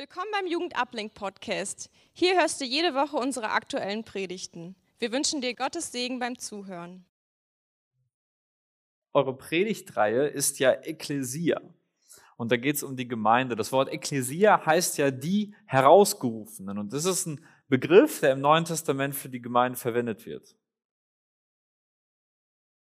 Willkommen 0.00 0.30
beim 0.32 0.46
Jugendablink 0.46 1.12
Podcast. 1.12 1.90
Hier 2.14 2.40
hörst 2.40 2.58
du 2.58 2.64
jede 2.64 2.94
Woche 2.94 3.18
unsere 3.18 3.50
aktuellen 3.50 4.02
Predigten. 4.02 4.74
Wir 4.98 5.12
wünschen 5.12 5.42
dir 5.42 5.54
Gottes 5.54 5.92
Segen 5.92 6.18
beim 6.18 6.38
Zuhören. 6.38 7.04
Eure 9.12 9.36
Predigtreihe 9.36 10.26
ist 10.26 10.58
ja 10.58 10.72
Ekklesia. 10.72 11.60
Und 12.38 12.50
da 12.50 12.56
geht 12.56 12.76
es 12.76 12.82
um 12.82 12.96
die 12.96 13.08
Gemeinde. 13.08 13.56
Das 13.56 13.72
Wort 13.72 13.92
Ekklesia 13.92 14.64
heißt 14.64 14.96
ja 14.96 15.10
die 15.10 15.54
Herausgerufenen. 15.66 16.78
Und 16.78 16.94
das 16.94 17.04
ist 17.04 17.26
ein 17.26 17.44
Begriff, 17.68 18.20
der 18.20 18.32
im 18.32 18.40
Neuen 18.40 18.64
Testament 18.64 19.14
für 19.14 19.28
die 19.28 19.42
Gemeinde 19.42 19.76
verwendet 19.76 20.24
wird. 20.24 20.56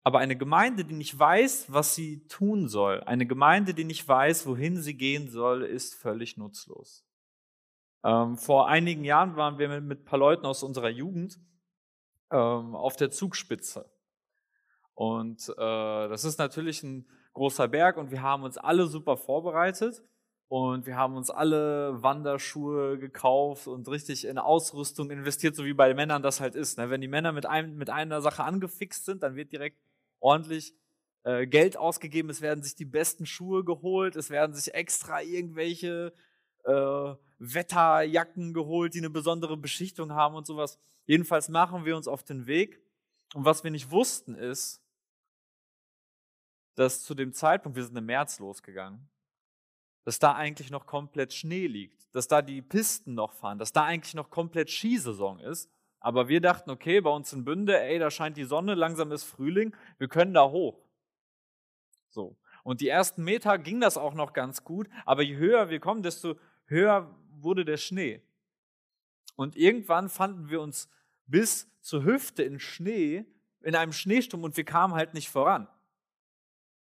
Aber 0.02 0.18
eine 0.18 0.36
Gemeinde, 0.36 0.84
die 0.84 0.94
nicht 0.94 1.18
weiß, 1.18 1.72
was 1.72 1.94
sie 1.94 2.26
tun 2.28 2.68
soll, 2.68 3.02
eine 3.04 3.26
Gemeinde, 3.26 3.74
die 3.74 3.84
nicht 3.84 4.06
weiß, 4.06 4.46
wohin 4.46 4.80
sie 4.80 4.96
gehen 4.96 5.28
soll, 5.28 5.62
ist 5.62 5.94
völlig 5.94 6.36
nutzlos. 6.36 7.04
Ähm, 8.02 8.36
vor 8.38 8.68
einigen 8.68 9.04
Jahren 9.04 9.36
waren 9.36 9.58
wir 9.58 9.68
mit, 9.68 9.84
mit 9.84 10.00
ein 10.00 10.04
paar 10.04 10.18
Leuten 10.18 10.46
aus 10.46 10.62
unserer 10.62 10.88
Jugend 10.88 11.38
ähm, 12.30 12.74
auf 12.74 12.96
der 12.96 13.10
Zugspitze. 13.10 13.90
Und 14.94 15.48
äh, 15.50 16.08
das 16.08 16.24
ist 16.24 16.38
natürlich 16.38 16.82
ein 16.82 17.06
großer 17.34 17.68
Berg 17.68 17.96
und 17.96 18.10
wir 18.10 18.22
haben 18.22 18.42
uns 18.42 18.58
alle 18.58 18.86
super 18.86 19.16
vorbereitet 19.16 20.02
und 20.48 20.86
wir 20.86 20.96
haben 20.96 21.16
uns 21.16 21.30
alle 21.30 22.02
Wanderschuhe 22.02 22.98
gekauft 22.98 23.66
und 23.66 23.88
richtig 23.88 24.26
in 24.26 24.38
Ausrüstung 24.38 25.10
investiert, 25.10 25.54
so 25.54 25.64
wie 25.64 25.74
bei 25.74 25.88
den 25.88 25.96
Männern 25.96 26.22
das 26.22 26.40
halt 26.40 26.54
ist. 26.54 26.76
Ne? 26.76 26.90
Wenn 26.90 27.00
die 27.00 27.08
Männer 27.08 27.32
mit, 27.32 27.46
einem, 27.46 27.76
mit 27.76 27.88
einer 27.88 28.20
Sache 28.20 28.44
angefixt 28.44 29.04
sind, 29.04 29.22
dann 29.22 29.36
wird 29.36 29.52
direkt 29.52 29.78
ordentlich 30.20 30.74
äh, 31.24 31.46
Geld 31.46 31.76
ausgegeben, 31.76 32.30
es 32.30 32.40
werden 32.40 32.62
sich 32.62 32.74
die 32.74 32.84
besten 32.84 33.26
Schuhe 33.26 33.64
geholt, 33.64 34.16
es 34.16 34.30
werden 34.30 34.54
sich 34.54 34.72
extra 34.74 35.20
irgendwelche 35.22 36.14
äh, 36.64 37.14
Wetterjacken 37.38 38.54
geholt, 38.54 38.94
die 38.94 38.98
eine 38.98 39.10
besondere 39.10 39.56
Beschichtung 39.56 40.12
haben 40.12 40.34
und 40.34 40.46
sowas. 40.46 40.78
Jedenfalls 41.06 41.48
machen 41.48 41.84
wir 41.84 41.96
uns 41.96 42.06
auf 42.06 42.22
den 42.22 42.46
Weg. 42.46 42.80
Und 43.34 43.44
was 43.44 43.64
wir 43.64 43.70
nicht 43.70 43.90
wussten 43.90 44.34
ist, 44.34 44.82
dass 46.74 47.02
zu 47.02 47.14
dem 47.14 47.32
Zeitpunkt, 47.32 47.76
wir 47.76 47.84
sind 47.84 47.96
im 47.96 48.06
März 48.06 48.38
losgegangen, 48.38 49.08
dass 50.04 50.18
da 50.18 50.34
eigentlich 50.34 50.70
noch 50.70 50.86
komplett 50.86 51.32
Schnee 51.32 51.66
liegt, 51.66 52.14
dass 52.14 52.26
da 52.28 52.42
die 52.42 52.62
Pisten 52.62 53.14
noch 53.14 53.32
fahren, 53.32 53.58
dass 53.58 53.72
da 53.72 53.84
eigentlich 53.84 54.14
noch 54.14 54.30
komplett 54.30 54.70
Skisaison 54.70 55.40
ist 55.40 55.70
aber 56.00 56.28
wir 56.28 56.40
dachten, 56.40 56.70
okay, 56.70 57.00
bei 57.00 57.10
uns 57.10 57.32
in 57.32 57.44
Bünde, 57.44 57.78
ey, 57.78 57.98
da 57.98 58.10
scheint 58.10 58.36
die 58.36 58.44
Sonne, 58.44 58.74
langsam 58.74 59.12
ist 59.12 59.24
Frühling, 59.24 59.76
wir 59.98 60.08
können 60.08 60.34
da 60.34 60.48
hoch. 60.50 60.80
So. 62.08 62.36
Und 62.62 62.80
die 62.80 62.88
ersten 62.88 63.22
Meter 63.22 63.58
ging 63.58 63.80
das 63.80 63.96
auch 63.96 64.14
noch 64.14 64.32
ganz 64.32 64.64
gut, 64.64 64.88
aber 65.04 65.22
je 65.22 65.36
höher 65.36 65.70
wir 65.70 65.80
kommen, 65.80 66.02
desto 66.02 66.36
höher 66.66 67.14
wurde 67.30 67.64
der 67.64 67.76
Schnee. 67.76 68.22
Und 69.36 69.56
irgendwann 69.56 70.08
fanden 70.08 70.50
wir 70.50 70.60
uns 70.60 70.88
bis 71.26 71.70
zur 71.80 72.04
Hüfte 72.04 72.42
in 72.42 72.60
Schnee, 72.60 73.24
in 73.62 73.74
einem 73.74 73.92
Schneesturm 73.92 74.44
und 74.44 74.56
wir 74.56 74.64
kamen 74.64 74.94
halt 74.94 75.14
nicht 75.14 75.30
voran. 75.30 75.68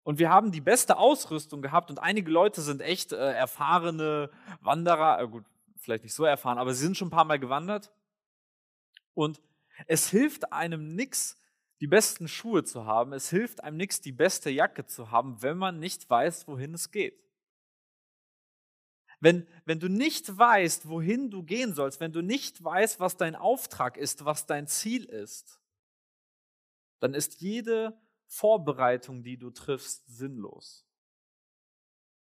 Und 0.02 0.18
wir 0.18 0.28
haben 0.28 0.52
die 0.52 0.60
beste 0.60 0.98
Ausrüstung 0.98 1.62
gehabt 1.62 1.90
und 1.90 1.98
einige 1.98 2.30
Leute 2.30 2.60
sind 2.60 2.82
echt 2.82 3.12
äh, 3.12 3.32
erfahrene 3.32 4.30
Wanderer, 4.60 5.20
äh, 5.20 5.26
gut, 5.26 5.44
vielleicht 5.78 6.04
nicht 6.04 6.14
so 6.14 6.24
erfahren, 6.24 6.58
aber 6.58 6.74
sie 6.74 6.84
sind 6.84 6.96
schon 6.96 7.08
ein 7.08 7.12
paar 7.12 7.24
Mal 7.24 7.38
gewandert. 7.38 7.90
Und 9.14 9.40
es 9.86 10.10
hilft 10.10 10.52
einem 10.52 10.94
nichts, 10.94 11.36
die 11.80 11.86
besten 11.86 12.28
Schuhe 12.28 12.64
zu 12.64 12.86
haben. 12.86 13.12
Es 13.12 13.30
hilft 13.30 13.62
einem 13.62 13.76
nichts, 13.76 14.00
die 14.00 14.12
beste 14.12 14.50
Jacke 14.50 14.86
zu 14.86 15.10
haben, 15.10 15.42
wenn 15.42 15.56
man 15.56 15.78
nicht 15.78 16.08
weiß, 16.08 16.46
wohin 16.46 16.74
es 16.74 16.90
geht. 16.90 17.20
Wenn, 19.20 19.48
wenn 19.64 19.80
du 19.80 19.88
nicht 19.88 20.36
weißt, 20.36 20.88
wohin 20.88 21.30
du 21.30 21.42
gehen 21.42 21.74
sollst, 21.74 22.00
wenn 22.00 22.12
du 22.12 22.20
nicht 22.20 22.62
weißt, 22.62 23.00
was 23.00 23.16
dein 23.16 23.34
Auftrag 23.36 23.96
ist, 23.96 24.24
was 24.24 24.46
dein 24.46 24.66
Ziel 24.66 25.04
ist, 25.04 25.60
dann 27.00 27.14
ist 27.14 27.40
jede 27.40 27.98
Vorbereitung, 28.26 29.22
die 29.22 29.38
du 29.38 29.50
triffst, 29.50 30.06
sinnlos. 30.06 30.86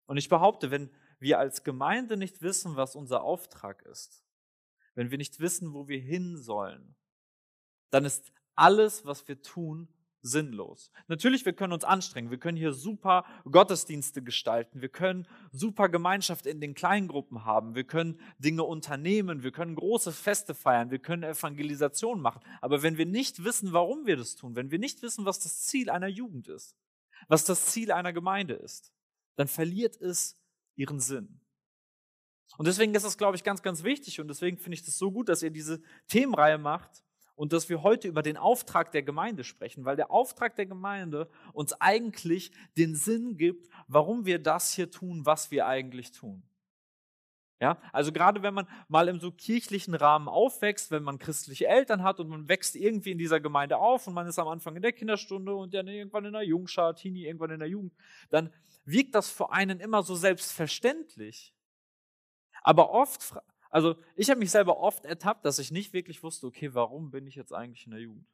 Und 0.06 0.16
ich 0.16 0.28
behaupte, 0.28 0.70
wenn 0.70 0.90
wir 1.18 1.38
als 1.38 1.64
Gemeinde 1.64 2.16
nicht 2.16 2.42
wissen, 2.42 2.76
was 2.76 2.96
unser 2.96 3.22
Auftrag 3.22 3.82
ist, 3.82 4.24
wenn 5.00 5.10
wir 5.10 5.16
nicht 5.16 5.40
wissen, 5.40 5.72
wo 5.72 5.88
wir 5.88 5.98
hin 5.98 6.36
sollen, 6.36 6.94
dann 7.88 8.04
ist 8.04 8.34
alles, 8.54 9.06
was 9.06 9.26
wir 9.28 9.40
tun, 9.40 9.88
sinnlos. 10.20 10.90
Natürlich, 11.08 11.46
wir 11.46 11.54
können 11.54 11.72
uns 11.72 11.84
anstrengen, 11.84 12.30
wir 12.30 12.36
können 12.36 12.58
hier 12.58 12.74
super 12.74 13.24
Gottesdienste 13.50 14.22
gestalten, 14.22 14.82
wir 14.82 14.90
können 14.90 15.26
super 15.52 15.88
Gemeinschaft 15.88 16.44
in 16.44 16.60
den 16.60 16.74
Kleingruppen 16.74 17.46
haben, 17.46 17.74
wir 17.74 17.84
können 17.84 18.20
Dinge 18.40 18.64
unternehmen, 18.64 19.42
wir 19.42 19.52
können 19.52 19.74
große 19.74 20.12
Feste 20.12 20.54
feiern, 20.54 20.90
wir 20.90 20.98
können 20.98 21.22
Evangelisation 21.22 22.20
machen. 22.20 22.42
Aber 22.60 22.82
wenn 22.82 22.98
wir 22.98 23.06
nicht 23.06 23.42
wissen, 23.42 23.72
warum 23.72 24.04
wir 24.04 24.18
das 24.18 24.36
tun, 24.36 24.54
wenn 24.54 24.70
wir 24.70 24.78
nicht 24.78 25.00
wissen, 25.00 25.24
was 25.24 25.38
das 25.38 25.62
Ziel 25.62 25.88
einer 25.88 26.08
Jugend 26.08 26.46
ist, 26.48 26.76
was 27.26 27.46
das 27.46 27.64
Ziel 27.64 27.90
einer 27.90 28.12
Gemeinde 28.12 28.52
ist, 28.52 28.92
dann 29.36 29.48
verliert 29.48 29.98
es 29.98 30.38
ihren 30.76 31.00
Sinn. 31.00 31.39
Und 32.58 32.66
deswegen 32.66 32.94
ist 32.94 33.04
das, 33.04 33.16
glaube 33.16 33.36
ich, 33.36 33.44
ganz, 33.44 33.62
ganz 33.62 33.84
wichtig 33.84 34.20
und 34.20 34.28
deswegen 34.28 34.58
finde 34.58 34.74
ich 34.74 34.84
das 34.84 34.98
so 34.98 35.10
gut, 35.10 35.28
dass 35.28 35.42
ihr 35.42 35.50
diese 35.50 35.80
Themenreihe 36.08 36.58
macht 36.58 37.02
und 37.40 37.54
dass 37.54 37.70
wir 37.70 37.82
heute 37.82 38.06
über 38.06 38.22
den 38.22 38.36
Auftrag 38.36 38.92
der 38.92 39.02
Gemeinde 39.02 39.44
sprechen, 39.44 39.84
weil 39.86 39.96
der 39.96 40.10
Auftrag 40.10 40.56
der 40.56 40.66
Gemeinde 40.66 41.30
uns 41.54 41.72
eigentlich 41.80 42.52
den 42.76 42.94
Sinn 42.94 43.38
gibt, 43.38 43.68
warum 43.88 44.26
wir 44.26 44.38
das 44.38 44.74
hier 44.74 44.90
tun, 44.90 45.24
was 45.24 45.50
wir 45.50 45.66
eigentlich 45.66 46.12
tun. 46.12 46.42
Ja, 47.60 47.78
also 47.92 48.10
gerade 48.10 48.42
wenn 48.42 48.54
man 48.54 48.66
mal 48.88 49.08
im 49.08 49.20
so 49.20 49.30
kirchlichen 49.32 49.94
Rahmen 49.94 50.28
aufwächst, 50.28 50.90
wenn 50.90 51.02
man 51.02 51.18
christliche 51.18 51.66
Eltern 51.66 52.02
hat 52.02 52.18
und 52.18 52.28
man 52.28 52.48
wächst 52.48 52.74
irgendwie 52.74 53.10
in 53.10 53.18
dieser 53.18 53.38
Gemeinde 53.38 53.76
auf 53.76 54.06
und 54.06 54.14
man 54.14 54.26
ist 54.26 54.38
am 54.38 54.48
Anfang 54.48 54.76
in 54.76 54.82
der 54.82 54.92
Kinderstunde 54.92 55.54
und 55.54 55.74
dann 55.74 55.86
irgendwann 55.86 56.24
in 56.24 56.32
der 56.32 56.42
Jungschar, 56.42 56.96
Teenie 56.96 57.26
irgendwann 57.26 57.50
in 57.50 57.60
der 57.60 57.68
Jugend, 57.68 57.92
dann 58.30 58.50
wirkt 58.86 59.14
das 59.14 59.30
für 59.30 59.52
einen 59.52 59.78
immer 59.78 60.02
so 60.02 60.14
selbstverständlich. 60.14 61.54
Aber 62.62 62.90
oft, 62.90 63.34
also 63.70 63.96
ich 64.16 64.30
habe 64.30 64.40
mich 64.40 64.50
selber 64.50 64.78
oft 64.78 65.04
ertappt, 65.04 65.44
dass 65.44 65.58
ich 65.58 65.70
nicht 65.70 65.92
wirklich 65.92 66.22
wusste, 66.22 66.46
okay, 66.46 66.74
warum 66.74 67.10
bin 67.10 67.26
ich 67.26 67.34
jetzt 67.34 67.52
eigentlich 67.52 67.86
in 67.86 67.92
der 67.92 68.00
Jugend? 68.00 68.26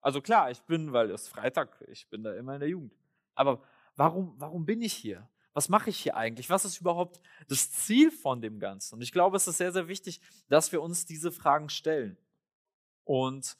Also 0.00 0.20
klar, 0.20 0.50
ich 0.50 0.60
bin, 0.62 0.92
weil 0.92 1.10
es 1.10 1.28
Freitag, 1.28 1.82
ich 1.88 2.08
bin 2.08 2.22
da 2.22 2.34
immer 2.34 2.54
in 2.54 2.60
der 2.60 2.68
Jugend. 2.68 2.92
Aber 3.34 3.62
warum, 3.96 4.34
warum 4.38 4.66
bin 4.66 4.82
ich 4.82 4.92
hier? 4.92 5.28
Was 5.54 5.68
mache 5.68 5.90
ich 5.90 5.98
hier 5.98 6.16
eigentlich? 6.16 6.50
Was 6.50 6.64
ist 6.64 6.80
überhaupt 6.80 7.20
das 7.48 7.70
Ziel 7.70 8.10
von 8.10 8.42
dem 8.42 8.58
Ganzen? 8.58 8.96
Und 8.96 9.02
ich 9.02 9.12
glaube, 9.12 9.36
es 9.36 9.46
ist 9.46 9.58
sehr, 9.58 9.72
sehr 9.72 9.88
wichtig, 9.88 10.20
dass 10.48 10.72
wir 10.72 10.82
uns 10.82 11.06
diese 11.06 11.30
Fragen 11.30 11.68
stellen. 11.68 12.18
Und 13.04 13.56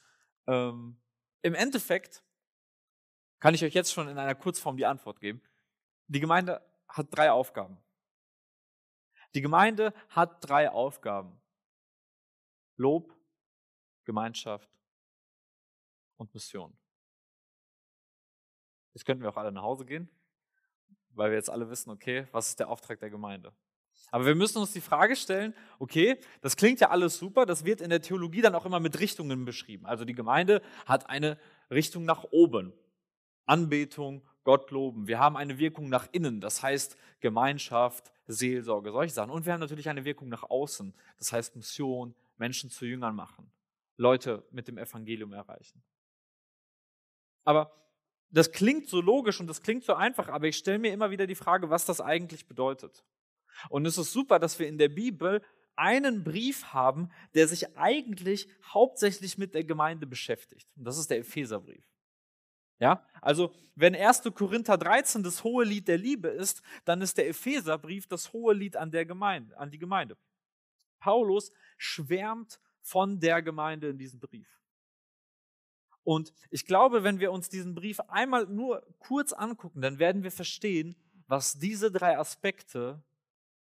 ähm, 0.47 0.97
im 1.43 1.55
Endeffekt 1.55 2.23
kann 3.39 3.55
ich 3.55 3.65
euch 3.65 3.75
jetzt 3.75 3.93
schon 3.93 4.09
in 4.09 4.19
einer 4.19 4.35
Kurzform 4.35 4.77
die 4.77 4.87
Antwort 4.87 5.21
geben. 5.21 5.41
Die 6.09 6.21
Gemeinde 6.21 6.61
hat 6.89 7.07
drei 7.11 7.31
Aufgaben. 7.31 7.79
Die 9.35 9.41
Gemeinde 9.41 9.93
hat 10.09 10.49
drei 10.49 10.71
Aufgaben. 10.71 11.41
Lob, 12.77 13.15
Gemeinschaft 14.05 14.71
und 16.17 16.33
Mission. 16.35 16.77
Jetzt 18.93 19.05
könnten 19.05 19.23
wir 19.23 19.31
auch 19.31 19.37
alle 19.37 19.51
nach 19.51 19.63
Hause 19.63 19.85
gehen, 19.85 20.09
weil 21.11 21.31
wir 21.31 21.37
jetzt 21.37 21.51
alle 21.51 21.69
wissen, 21.69 21.91
okay, 21.91 22.27
was 22.31 22.49
ist 22.49 22.61
der 22.61 22.69
Auftrag 22.69 23.01
der 23.01 23.11
Gemeinde? 23.11 23.53
Aber 24.11 24.27
wir 24.27 24.35
müssen 24.35 24.59
uns 24.59 24.73
die 24.73 24.81
Frage 24.81 25.17
stellen, 25.17 25.55
okay, 25.79 26.21
das 26.41 26.57
klingt 26.57 26.81
ja 26.81 26.91
alles 26.91 27.19
super, 27.19 27.47
das 27.47 27.65
wird 27.65 27.81
in 27.81 27.91
der 27.91 28.03
Theologie 28.03 28.43
dann 28.43 28.55
auch 28.55 28.67
immer 28.67 28.79
mit 28.79 29.01
Richtungen 29.01 29.45
beschrieben. 29.45 29.87
Also 29.87 30.05
die 30.05 30.15
Gemeinde 30.15 30.63
hat 30.87 31.09
eine 31.09 31.39
Richtung 31.71 32.05
nach 32.05 32.25
oben. 32.31 32.73
Anbetung, 33.47 34.23
Gott 34.45 34.71
loben. 34.71 35.09
Wir 35.09 35.19
haben 35.19 35.37
eine 35.37 35.59
Wirkung 35.59 35.89
nach 35.89 36.07
innen, 36.13 36.41
das 36.41 36.63
heißt 36.63 36.97
Gemeinschaft, 37.21 38.13
Seelsorge, 38.27 38.93
solche 38.93 39.15
Sachen. 39.15 39.31
Und 39.31 39.47
wir 39.47 39.53
haben 39.53 39.61
natürlich 39.61 39.89
eine 39.89 40.05
Wirkung 40.05 40.29
nach 40.29 40.45
außen, 40.45 40.95
das 41.19 41.33
heißt 41.33 41.57
Mission, 41.57 42.15
Menschen 42.37 42.71
zu 42.71 42.87
Jüngern 42.87 43.17
machen, 43.17 43.51
Leute 43.97 44.47
mit 44.51 44.69
dem 44.69 44.79
Evangelium 44.79 45.33
erreichen. 45.33 45.83
Aber 47.45 47.73
das 48.31 48.51
klingt 48.53 48.89
so 48.89 49.01
logisch 49.01 49.41
und 49.41 49.47
das 49.47 49.63
klingt 49.63 49.85
so 49.85 49.95
einfach, 49.95 50.29
aber 50.29 50.47
ich 50.47 50.57
stelle 50.57 50.79
mir 50.79 50.93
immer 50.93 51.11
wieder 51.11 51.27
die 51.27 51.35
Frage, 51.35 51.71
was 51.71 51.85
das 51.85 52.01
eigentlich 52.01 52.47
bedeutet. 52.47 53.05
Und 53.69 53.87
es 53.87 53.99
ist 53.99 54.13
super, 54.13 54.39
dass 54.39 54.59
wir 54.59 54.67
in 54.67 54.79
der 54.79 54.89
Bibel 54.89 55.43
einen 55.77 56.25
Brief 56.25 56.73
haben, 56.73 57.11
der 57.35 57.49
sich 57.49 57.77
eigentlich 57.77 58.49
hauptsächlich 58.65 59.39
mit 59.39 59.55
der 59.55 59.65
Gemeinde 59.65 60.07
beschäftigt. 60.07 60.69
Und 60.77 60.85
das 60.85 60.99
ist 60.99 61.11
der 61.11 61.19
Epheserbrief. 61.19 61.94
Ja, 62.79 63.07
also 63.21 63.55
wenn 63.77 63.95
1. 63.95 64.23
Korinther 64.35 64.77
13 64.77 65.23
das 65.23 65.45
hohe 65.45 65.65
Lied 65.65 65.89
der 65.89 65.99
Liebe 65.99 66.29
ist, 66.29 66.63
dann 66.85 67.03
ist 67.03 67.17
der 67.19 67.29
Epheserbrief 67.29 68.07
das 68.07 68.33
hohe 68.33 68.55
Lied 68.55 68.77
an, 68.77 68.91
der 68.91 69.07
Gemeinde, 69.07 69.57
an 69.57 69.71
die 69.71 69.79
Gemeinde. 69.79 70.17
Paulus 70.99 71.53
schwärmt 71.77 72.61
von 72.81 73.21
der 73.21 73.43
Gemeinde 73.43 73.89
in 73.89 73.99
diesem 73.99 74.21
Brief. 74.21 74.49
Und 76.03 76.33
ich 76.51 76.67
glaube, 76.67 77.03
wenn 77.03 77.21
wir 77.21 77.33
uns 77.33 77.49
diesen 77.49 77.75
Brief 77.75 77.99
einmal 78.01 78.47
nur 78.47 78.87
kurz 78.99 79.33
angucken, 79.33 79.81
dann 79.81 79.99
werden 79.99 80.23
wir 80.23 80.31
verstehen, 80.31 80.97
was 81.27 81.59
diese 81.59 81.91
drei 81.91 82.19
Aspekte 82.19 83.03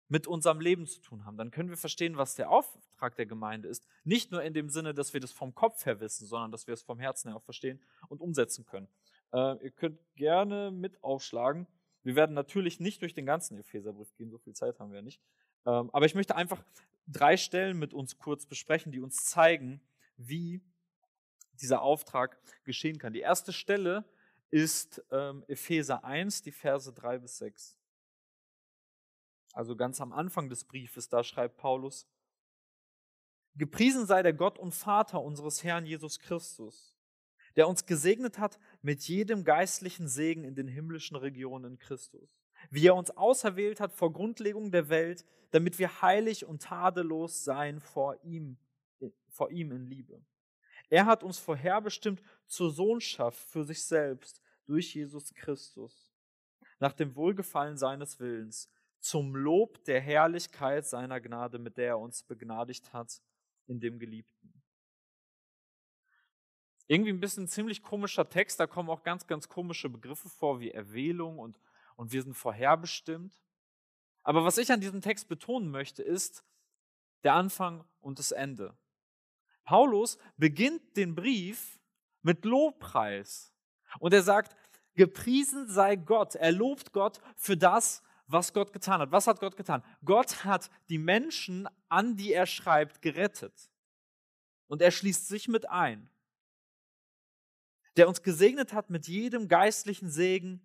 mit 0.08 0.26
unserem 0.26 0.60
Leben 0.60 0.86
zu 0.86 1.00
tun 1.00 1.24
haben, 1.24 1.36
dann 1.36 1.50
können 1.50 1.68
wir 1.68 1.76
verstehen, 1.76 2.16
was 2.16 2.34
der 2.34 2.50
Auftrag 2.50 3.16
der 3.16 3.26
Gemeinde 3.26 3.68
ist. 3.68 3.86
Nicht 4.04 4.30
nur 4.30 4.42
in 4.42 4.54
dem 4.54 4.68
Sinne, 4.68 4.94
dass 4.94 5.12
wir 5.12 5.20
das 5.20 5.32
vom 5.32 5.54
Kopf 5.54 5.84
her 5.84 6.00
wissen, 6.00 6.26
sondern 6.26 6.52
dass 6.52 6.66
wir 6.66 6.74
es 6.74 6.82
vom 6.82 7.00
Herzen 7.00 7.28
her 7.28 7.36
auch 7.36 7.42
verstehen 7.42 7.80
und 8.08 8.20
umsetzen 8.20 8.64
können. 8.64 8.88
Äh, 9.32 9.64
ihr 9.64 9.70
könnt 9.70 9.98
gerne 10.14 10.70
mit 10.70 11.02
aufschlagen. 11.02 11.66
Wir 12.02 12.14
werden 12.14 12.34
natürlich 12.34 12.78
nicht 12.78 13.02
durch 13.02 13.14
den 13.14 13.26
ganzen 13.26 13.58
Epheserbrief 13.58 14.14
gehen, 14.14 14.30
so 14.30 14.38
viel 14.38 14.54
Zeit 14.54 14.78
haben 14.78 14.92
wir 14.92 15.02
nicht. 15.02 15.20
Ähm, 15.66 15.90
aber 15.92 16.06
ich 16.06 16.14
möchte 16.14 16.36
einfach 16.36 16.62
drei 17.08 17.36
Stellen 17.36 17.78
mit 17.78 17.92
uns 17.92 18.18
kurz 18.18 18.46
besprechen, 18.46 18.92
die 18.92 19.00
uns 19.00 19.24
zeigen, 19.24 19.80
wie 20.16 20.62
dieser 21.60 21.82
Auftrag 21.82 22.38
geschehen 22.64 22.98
kann. 22.98 23.12
Die 23.12 23.20
erste 23.20 23.52
Stelle 23.52 24.04
ist 24.50 25.02
ähm, 25.10 25.44
Epheser 25.48 26.04
1, 26.04 26.42
die 26.42 26.52
Verse 26.52 26.92
3 26.92 27.18
bis 27.18 27.38
6. 27.38 27.75
Also 29.56 29.74
ganz 29.74 30.02
am 30.02 30.12
Anfang 30.12 30.50
des 30.50 30.64
Briefes, 30.64 31.08
da 31.08 31.24
schreibt 31.24 31.56
Paulus, 31.56 32.06
Gepriesen 33.54 34.04
sei 34.04 34.22
der 34.22 34.34
Gott 34.34 34.58
und 34.58 34.74
Vater 34.74 35.22
unseres 35.22 35.64
Herrn 35.64 35.86
Jesus 35.86 36.18
Christus, 36.18 36.94
der 37.56 37.66
uns 37.66 37.86
gesegnet 37.86 38.38
hat 38.38 38.58
mit 38.82 39.08
jedem 39.08 39.44
geistlichen 39.44 40.08
Segen 40.08 40.44
in 40.44 40.54
den 40.54 40.68
himmlischen 40.68 41.16
Regionen 41.16 41.72
in 41.72 41.78
Christus, 41.78 42.36
wie 42.68 42.86
er 42.86 42.94
uns 42.94 43.16
auserwählt 43.16 43.80
hat 43.80 43.94
vor 43.94 44.12
Grundlegung 44.12 44.72
der 44.72 44.90
Welt, 44.90 45.24
damit 45.52 45.78
wir 45.78 46.02
heilig 46.02 46.44
und 46.44 46.64
tadellos 46.64 47.42
seien 47.42 47.80
vor 47.80 48.22
ihm, 48.24 48.58
vor 49.30 49.50
ihm 49.50 49.72
in 49.72 49.86
Liebe. 49.86 50.22
Er 50.90 51.06
hat 51.06 51.24
uns 51.24 51.38
vorherbestimmt 51.38 52.22
zur 52.46 52.70
Sohnschaft 52.70 53.38
für 53.48 53.64
sich 53.64 53.82
selbst 53.82 54.42
durch 54.66 54.94
Jesus 54.94 55.32
Christus, 55.32 56.12
nach 56.78 56.92
dem 56.92 57.16
Wohlgefallen 57.16 57.78
seines 57.78 58.20
Willens, 58.20 58.70
zum 59.00 59.36
Lob 59.36 59.84
der 59.84 60.00
Herrlichkeit 60.00 60.86
seiner 60.86 61.20
Gnade, 61.20 61.58
mit 61.58 61.76
der 61.76 61.88
er 61.88 61.98
uns 61.98 62.22
begnadigt 62.22 62.92
hat 62.92 63.22
in 63.66 63.80
dem 63.80 63.98
Geliebten. 63.98 64.62
Irgendwie 66.88 67.10
ein 67.10 67.20
bisschen 67.20 67.44
ein 67.44 67.48
ziemlich 67.48 67.82
komischer 67.82 68.28
Text, 68.28 68.60
da 68.60 68.66
kommen 68.66 68.90
auch 68.90 69.02
ganz, 69.02 69.26
ganz 69.26 69.48
komische 69.48 69.88
Begriffe 69.88 70.28
vor, 70.28 70.60
wie 70.60 70.70
Erwählung 70.70 71.38
und, 71.38 71.58
und 71.96 72.12
wir 72.12 72.22
sind 72.22 72.34
vorherbestimmt. 72.34 73.40
Aber 74.22 74.44
was 74.44 74.58
ich 74.58 74.70
an 74.70 74.80
diesem 74.80 75.00
Text 75.00 75.28
betonen 75.28 75.70
möchte, 75.70 76.02
ist 76.02 76.44
der 77.24 77.34
Anfang 77.34 77.84
und 78.00 78.18
das 78.18 78.30
Ende. 78.32 78.76
Paulus 79.64 80.16
beginnt 80.36 80.96
den 80.96 81.14
Brief 81.14 81.80
mit 82.22 82.44
Lobpreis. 82.44 83.52
Und 83.98 84.14
er 84.14 84.22
sagt, 84.22 84.56
gepriesen 84.94 85.68
sei 85.68 85.96
Gott. 85.96 86.36
Er 86.36 86.52
lobt 86.52 86.92
Gott 86.92 87.20
für 87.36 87.56
das, 87.56 88.02
was 88.26 88.52
Gott 88.52 88.72
getan 88.72 89.00
hat. 89.00 89.12
Was 89.12 89.26
hat 89.26 89.40
Gott 89.40 89.56
getan? 89.56 89.82
Gott 90.04 90.44
hat 90.44 90.70
die 90.88 90.98
Menschen, 90.98 91.68
an 91.88 92.16
die 92.16 92.32
er 92.32 92.46
schreibt, 92.46 93.02
gerettet. 93.02 93.70
Und 94.66 94.82
er 94.82 94.90
schließt 94.90 95.28
sich 95.28 95.48
mit 95.48 95.68
ein. 95.68 96.08
Der 97.96 98.08
uns 98.08 98.22
gesegnet 98.22 98.72
hat 98.72 98.90
mit 98.90 99.06
jedem 99.06 99.48
geistlichen 99.48 100.10
Segen 100.10 100.60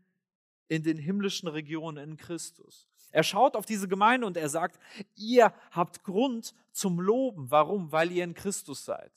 in 0.68 0.84
den 0.84 0.98
himmlischen 0.98 1.48
Regionen 1.48 2.12
in 2.12 2.18
Christus. 2.18 2.88
Er 3.12 3.24
schaut 3.24 3.56
auf 3.56 3.66
diese 3.66 3.88
Gemeinde 3.88 4.26
und 4.26 4.38
er 4.38 4.50
sagt, 4.50 4.80
ihr 5.16 5.54
habt 5.72 6.04
Grund 6.04 6.56
zum 6.72 7.00
Loben. 7.00 7.52
Warum? 7.52 7.92
Weil 7.92 8.12
ihr 8.12 8.24
in 8.24 8.34
Christus 8.34 8.86
seid. 8.86 9.12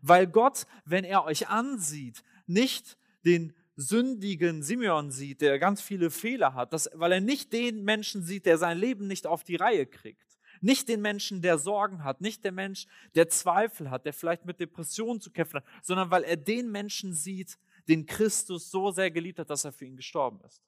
Weil 0.00 0.26
Gott, 0.26 0.66
wenn 0.84 1.04
er 1.04 1.24
euch 1.24 1.48
ansieht, 1.48 2.22
nicht 2.46 2.98
den 3.24 3.54
sündigen 3.76 4.62
Simeon 4.62 5.10
sieht, 5.10 5.40
der 5.40 5.58
ganz 5.58 5.80
viele 5.80 6.10
Fehler 6.10 6.54
hat, 6.54 6.72
das, 6.72 6.90
weil 6.94 7.12
er 7.12 7.20
nicht 7.20 7.52
den 7.52 7.84
Menschen 7.84 8.22
sieht, 8.22 8.46
der 8.46 8.58
sein 8.58 8.78
Leben 8.78 9.06
nicht 9.06 9.26
auf 9.26 9.44
die 9.44 9.56
Reihe 9.56 9.86
kriegt. 9.86 10.38
Nicht 10.60 10.88
den 10.88 11.00
Menschen, 11.00 11.42
der 11.42 11.58
Sorgen 11.58 12.04
hat, 12.04 12.20
nicht 12.20 12.44
der 12.44 12.52
Mensch, 12.52 12.86
der 13.14 13.28
Zweifel 13.28 13.90
hat, 13.90 14.06
der 14.06 14.12
vielleicht 14.12 14.44
mit 14.44 14.60
Depressionen 14.60 15.20
zu 15.20 15.30
kämpfen 15.30 15.56
hat, 15.56 15.64
sondern 15.82 16.10
weil 16.10 16.22
er 16.22 16.36
den 16.36 16.70
Menschen 16.70 17.14
sieht, 17.14 17.58
den 17.88 18.06
Christus 18.06 18.70
so 18.70 18.90
sehr 18.92 19.10
geliebt 19.10 19.40
hat, 19.40 19.50
dass 19.50 19.64
er 19.64 19.72
für 19.72 19.86
ihn 19.86 19.96
gestorben 19.96 20.40
ist. 20.46 20.62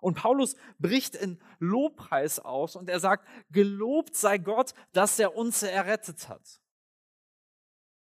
Und 0.00 0.14
Paulus 0.14 0.56
bricht 0.78 1.14
in 1.14 1.38
Lobpreis 1.58 2.38
aus 2.38 2.76
und 2.76 2.90
er 2.90 3.00
sagt, 3.00 3.26
gelobt 3.50 4.14
sei 4.16 4.38
Gott, 4.38 4.74
dass 4.92 5.18
er 5.18 5.34
uns 5.34 5.62
errettet 5.62 6.28
hat. 6.28 6.60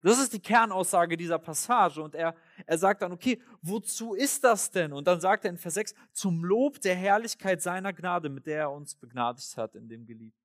Das 0.03 0.19
ist 0.19 0.33
die 0.33 0.41
Kernaussage 0.41 1.17
dieser 1.17 1.39
Passage. 1.39 2.03
Und 2.03 2.15
er, 2.15 2.35
er 2.67 2.79
sagt 2.79 3.03
dann, 3.03 3.13
okay, 3.13 3.41
wozu 3.63 4.15
ist 4.15 4.43
das 4.43 4.71
denn? 4.71 4.93
Und 4.93 5.07
dann 5.07 5.21
sagt 5.21 5.45
er 5.45 5.51
in 5.51 5.57
Vers 5.57 5.75
6, 5.75 5.95
zum 6.13 6.45
Lob 6.45 6.81
der 6.81 6.97
Herrlichkeit 6.97 7.63
seiner 7.63 7.93
Gnade, 7.93 8.29
mit 8.29 8.47
der 8.47 8.59
er 8.59 8.73
uns 8.73 8.97
begnadigt 8.97 9.57
hat 9.57 9.77
in 9.77 9.89
dem 9.89 10.05
Geliebten. 10.05 10.43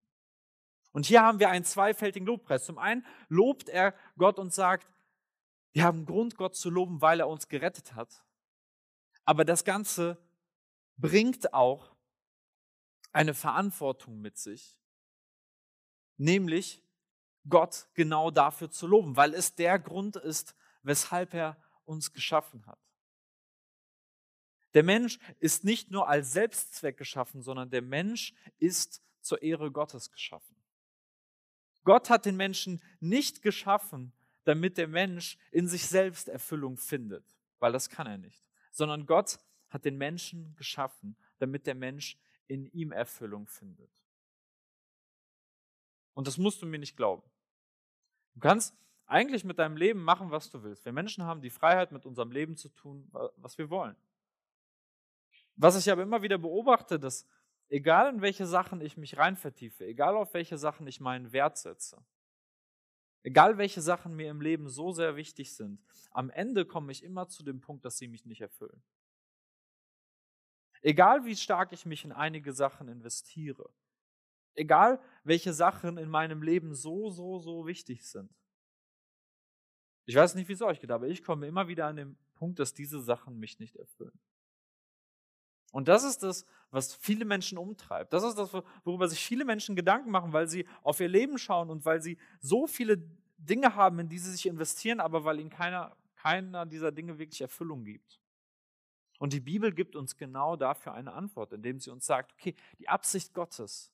Und 0.92 1.06
hier 1.06 1.22
haben 1.22 1.40
wir 1.40 1.50
einen 1.50 1.66
zweifältigen 1.66 2.26
Lobpreis. 2.26 2.66
Zum 2.66 2.78
einen 2.78 3.06
lobt 3.30 3.70
er 3.70 3.94
Gott 4.18 4.40
und 4.40 4.54
sagt, 4.54 4.88
wir 5.74 5.84
haben 5.84 6.06
Grund, 6.06 6.38
Gott 6.38 6.56
zu 6.56 6.70
loben, 6.70 7.02
weil 7.02 7.20
er 7.20 7.28
uns 7.28 7.48
gerettet 7.48 7.94
hat. 7.94 8.24
Aber 9.26 9.44
das 9.44 9.64
Ganze 9.64 10.18
bringt 10.98 11.54
auch 11.54 11.96
eine 13.12 13.34
Verantwortung 13.34 14.22
mit 14.22 14.38
sich, 14.38 14.78
nämlich 16.18 16.84
Gott 17.50 17.88
genau 17.94 18.32
dafür 18.32 18.70
zu 18.70 18.88
loben, 18.88 19.16
weil 19.16 19.34
es 19.34 19.56
der 19.56 19.80
Grund 19.80 20.16
ist, 20.16 20.56
weshalb 20.84 21.34
er 21.34 21.58
uns 21.86 22.12
geschaffen 22.12 22.66
hat. 22.66 22.80
Der 24.74 24.84
Mensch 24.84 25.18
ist 25.40 25.64
nicht 25.64 25.92
nur 25.92 26.08
als 26.08 26.34
Selbstzweck 26.34 26.98
geschaffen, 26.98 27.42
sondern 27.42 27.70
der 27.70 27.82
Mensch 27.82 28.34
ist 28.60 29.02
zur 29.22 29.42
Ehre 29.42 29.72
Gottes 29.72 30.12
geschaffen. 30.12 30.56
Gott 31.84 32.10
hat 32.10 32.26
den 32.26 32.36
Menschen 32.36 32.82
nicht 33.00 33.42
geschaffen, 33.42 34.14
damit 34.44 34.78
der 34.78 34.88
Mensch 34.88 35.38
in 35.52 35.68
sich 35.68 35.88
selbst 35.88 36.30
Erfüllung 36.30 36.78
findet, 36.78 37.26
weil 37.60 37.72
das 37.72 37.90
kann 37.90 38.08
er 38.08 38.18
nicht, 38.18 38.44
sondern 38.72 39.06
Gott 39.06 39.40
hat 39.70 39.86
den 39.86 39.98
Menschen 39.98 40.56
geschaffen, 40.56 41.18
damit 41.40 41.66
der 41.66 41.76
Mensch 41.76 42.18
in 42.48 42.66
ihm 42.68 42.92
Erfüllung 42.92 43.48
findet. 43.48 43.92
Und 46.14 46.28
das 46.28 46.38
musst 46.38 46.62
du 46.62 46.66
mir 46.66 46.80
nicht 46.80 46.98
glauben. 46.98 47.24
Du 48.38 48.42
kannst 48.42 48.78
eigentlich 49.08 49.44
mit 49.44 49.58
deinem 49.58 49.78
Leben 49.78 50.04
machen, 50.04 50.30
was 50.30 50.52
du 50.52 50.62
willst. 50.62 50.86
Wir 50.86 50.92
Menschen 50.92 51.24
haben 51.24 51.42
die 51.42 51.50
Freiheit, 51.50 51.92
mit 51.92 52.06
unserem 52.06 52.30
Leben 52.30 52.56
zu 52.56 52.70
tun, 52.70 53.10
was 53.38 53.58
wir 53.58 53.72
wollen. 53.72 53.96
Was 55.56 55.76
ich 55.76 55.92
aber 55.92 56.04
immer 56.04 56.22
wieder 56.22 56.38
beobachte, 56.38 57.00
dass 57.00 57.28
egal 57.68 58.14
in 58.14 58.22
welche 58.22 58.46
Sachen 58.46 58.80
ich 58.80 58.96
mich 58.96 59.18
rein 59.18 59.38
vertiefe, 59.38 59.88
egal 59.88 60.16
auf 60.16 60.36
welche 60.36 60.60
Sachen 60.60 60.86
ich 60.86 61.00
meinen 61.00 61.32
Wert 61.32 61.58
setze, 61.58 62.06
egal 63.24 63.58
welche 63.58 63.82
Sachen 63.82 64.16
mir 64.16 64.30
im 64.30 64.40
Leben 64.40 64.70
so 64.70 64.92
sehr 64.92 65.16
wichtig 65.16 65.56
sind, 65.56 65.84
am 66.12 66.30
Ende 66.30 66.64
komme 66.64 66.92
ich 66.92 67.04
immer 67.04 67.28
zu 67.28 67.42
dem 67.42 67.60
Punkt, 67.60 67.86
dass 67.86 67.98
sie 67.98 68.08
mich 68.08 68.24
nicht 68.28 68.42
erfüllen. 68.42 68.84
Egal 70.84 71.26
wie 71.26 71.36
stark 71.36 71.74
ich 71.74 71.88
mich 71.88 72.06
in 72.06 72.12
einige 72.12 72.54
Sachen 72.54 72.88
investiere, 72.88 73.72
egal 74.58 75.00
welche 75.24 75.54
Sachen 75.54 75.98
in 75.98 76.10
meinem 76.10 76.42
Leben 76.42 76.74
so, 76.74 77.10
so, 77.10 77.40
so 77.40 77.66
wichtig 77.66 78.06
sind. 78.06 78.30
Ich 80.06 80.16
weiß 80.16 80.36
nicht, 80.36 80.48
wie 80.48 80.54
es 80.54 80.62
euch 80.62 80.80
geht, 80.80 80.92
aber 80.92 81.08
ich 81.08 81.24
komme 81.24 81.48
immer 81.48 81.68
wieder 81.68 81.88
an 81.88 81.98
den 81.98 82.18
Punkt, 82.36 82.60
dass 82.60 82.74
diese 82.74 83.02
Sachen 83.02 83.40
mich 83.40 83.60
nicht 83.60 83.76
erfüllen. 83.76 84.18
Und 85.74 85.90
das 85.90 86.04
ist 86.04 86.24
das, 86.24 86.46
was 86.72 86.96
viele 86.96 87.26
Menschen 87.26 87.58
umtreibt. 87.58 88.14
Das 88.14 88.24
ist 88.24 88.36
das, 88.36 88.54
worüber 88.84 89.08
sich 89.10 89.24
viele 89.24 89.44
Menschen 89.44 89.76
Gedanken 89.76 90.12
machen, 90.12 90.32
weil 90.32 90.48
sie 90.48 90.66
auf 90.82 91.00
ihr 91.02 91.10
Leben 91.10 91.38
schauen 91.38 91.70
und 91.70 91.84
weil 91.86 92.02
sie 92.02 92.18
so 92.40 92.68
viele 92.68 93.04
Dinge 93.38 93.76
haben, 93.76 94.00
in 94.00 94.10
die 94.10 94.18
sie 94.18 94.32
sich 94.32 94.46
investieren, 94.46 95.00
aber 95.00 95.26
weil 95.26 95.40
ihnen 95.40 95.50
keiner, 95.50 95.96
keiner 96.16 96.66
dieser 96.66 96.92
Dinge 96.92 97.20
wirklich 97.20 97.42
Erfüllung 97.42 97.84
gibt. 97.84 98.22
Und 99.20 99.34
die 99.34 99.40
Bibel 99.40 99.74
gibt 99.74 99.96
uns 99.96 100.16
genau 100.16 100.56
dafür 100.56 100.94
eine 100.94 101.14
Antwort, 101.14 101.52
indem 101.52 101.80
sie 101.80 101.92
uns 101.92 102.06
sagt, 102.06 102.34
okay, 102.34 102.56
die 102.80 102.88
Absicht 102.88 103.34
Gottes 103.34 103.92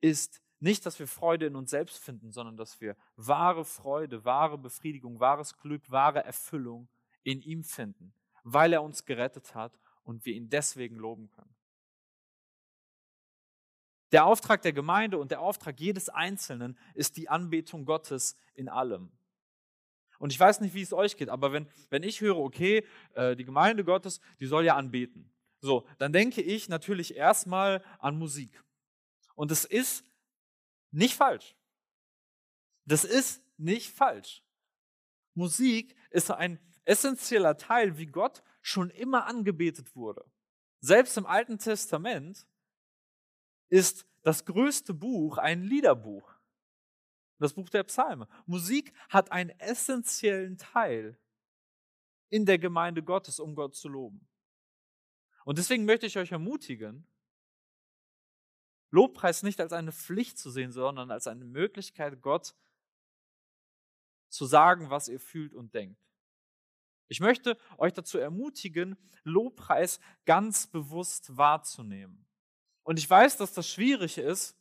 ist 0.00 0.40
nicht, 0.60 0.84
dass 0.86 0.98
wir 0.98 1.06
Freude 1.06 1.46
in 1.46 1.56
uns 1.56 1.70
selbst 1.70 1.98
finden, 1.98 2.32
sondern 2.32 2.56
dass 2.56 2.80
wir 2.80 2.96
wahre 3.16 3.64
Freude, 3.64 4.24
wahre 4.24 4.58
Befriedigung, 4.58 5.20
wahres 5.20 5.56
Glück, 5.56 5.90
wahre 5.90 6.24
Erfüllung 6.24 6.88
in 7.22 7.40
ihm 7.40 7.62
finden, 7.62 8.12
weil 8.42 8.72
er 8.72 8.82
uns 8.82 9.04
gerettet 9.04 9.54
hat 9.54 9.78
und 10.02 10.24
wir 10.24 10.34
ihn 10.34 10.48
deswegen 10.48 10.96
loben 10.96 11.28
können. 11.30 11.54
Der 14.10 14.24
Auftrag 14.24 14.62
der 14.62 14.72
Gemeinde 14.72 15.18
und 15.18 15.30
der 15.30 15.40
Auftrag 15.40 15.78
jedes 15.78 16.08
Einzelnen 16.08 16.78
ist 16.94 17.16
die 17.16 17.28
Anbetung 17.28 17.84
Gottes 17.84 18.36
in 18.54 18.68
allem. 18.68 19.12
Und 20.18 20.32
ich 20.32 20.40
weiß 20.40 20.60
nicht, 20.60 20.74
wie 20.74 20.82
es 20.82 20.92
euch 20.92 21.16
geht, 21.16 21.28
aber 21.28 21.52
wenn, 21.52 21.68
wenn 21.90 22.02
ich 22.02 22.20
höre, 22.20 22.38
okay, 22.38 22.84
äh, 23.14 23.36
die 23.36 23.44
Gemeinde 23.44 23.84
Gottes, 23.84 24.20
die 24.40 24.46
soll 24.46 24.64
ja 24.64 24.76
anbeten. 24.76 25.30
So, 25.60 25.86
dann 25.98 26.12
denke 26.12 26.40
ich 26.40 26.68
natürlich 26.68 27.16
erstmal 27.16 27.84
an 27.98 28.18
Musik. 28.18 28.62
Und 29.38 29.52
es 29.52 29.64
ist 29.64 30.04
nicht 30.90 31.14
falsch. 31.14 31.54
Das 32.86 33.04
ist 33.04 33.40
nicht 33.56 33.88
falsch. 33.88 34.42
Musik 35.34 35.94
ist 36.10 36.32
ein 36.32 36.58
essentieller 36.84 37.56
Teil, 37.56 37.98
wie 37.98 38.06
Gott 38.06 38.42
schon 38.62 38.90
immer 38.90 39.26
angebetet 39.26 39.94
wurde. 39.94 40.28
Selbst 40.80 41.16
im 41.16 41.24
Alten 41.24 41.56
Testament 41.56 42.48
ist 43.68 44.08
das 44.22 44.44
größte 44.44 44.92
Buch 44.92 45.38
ein 45.38 45.62
Liederbuch. 45.62 46.34
Das 47.38 47.54
Buch 47.54 47.68
der 47.68 47.84
Psalme. 47.84 48.26
Musik 48.44 48.92
hat 49.08 49.30
einen 49.30 49.50
essentiellen 49.60 50.58
Teil 50.58 51.16
in 52.28 52.44
der 52.44 52.58
Gemeinde 52.58 53.04
Gottes, 53.04 53.38
um 53.38 53.54
Gott 53.54 53.76
zu 53.76 53.88
loben. 53.88 54.26
Und 55.44 55.58
deswegen 55.58 55.84
möchte 55.84 56.06
ich 56.06 56.18
euch 56.18 56.32
ermutigen, 56.32 57.06
Lobpreis 58.90 59.42
nicht 59.42 59.60
als 59.60 59.72
eine 59.72 59.92
Pflicht 59.92 60.38
zu 60.38 60.50
sehen, 60.50 60.72
sondern 60.72 61.10
als 61.10 61.26
eine 61.26 61.44
Möglichkeit, 61.44 62.20
Gott 62.22 62.54
zu 64.28 64.46
sagen, 64.46 64.90
was 64.90 65.08
ihr 65.08 65.20
fühlt 65.20 65.54
und 65.54 65.74
denkt. 65.74 66.00
Ich 67.08 67.20
möchte 67.20 67.56
euch 67.78 67.94
dazu 67.94 68.18
ermutigen, 68.18 68.96
Lobpreis 69.24 69.98
ganz 70.26 70.66
bewusst 70.66 71.36
wahrzunehmen. 71.36 72.26
Und 72.82 72.98
ich 72.98 73.08
weiß, 73.08 73.38
dass 73.38 73.52
das 73.54 73.68
schwierig 73.68 74.18
ist, 74.18 74.56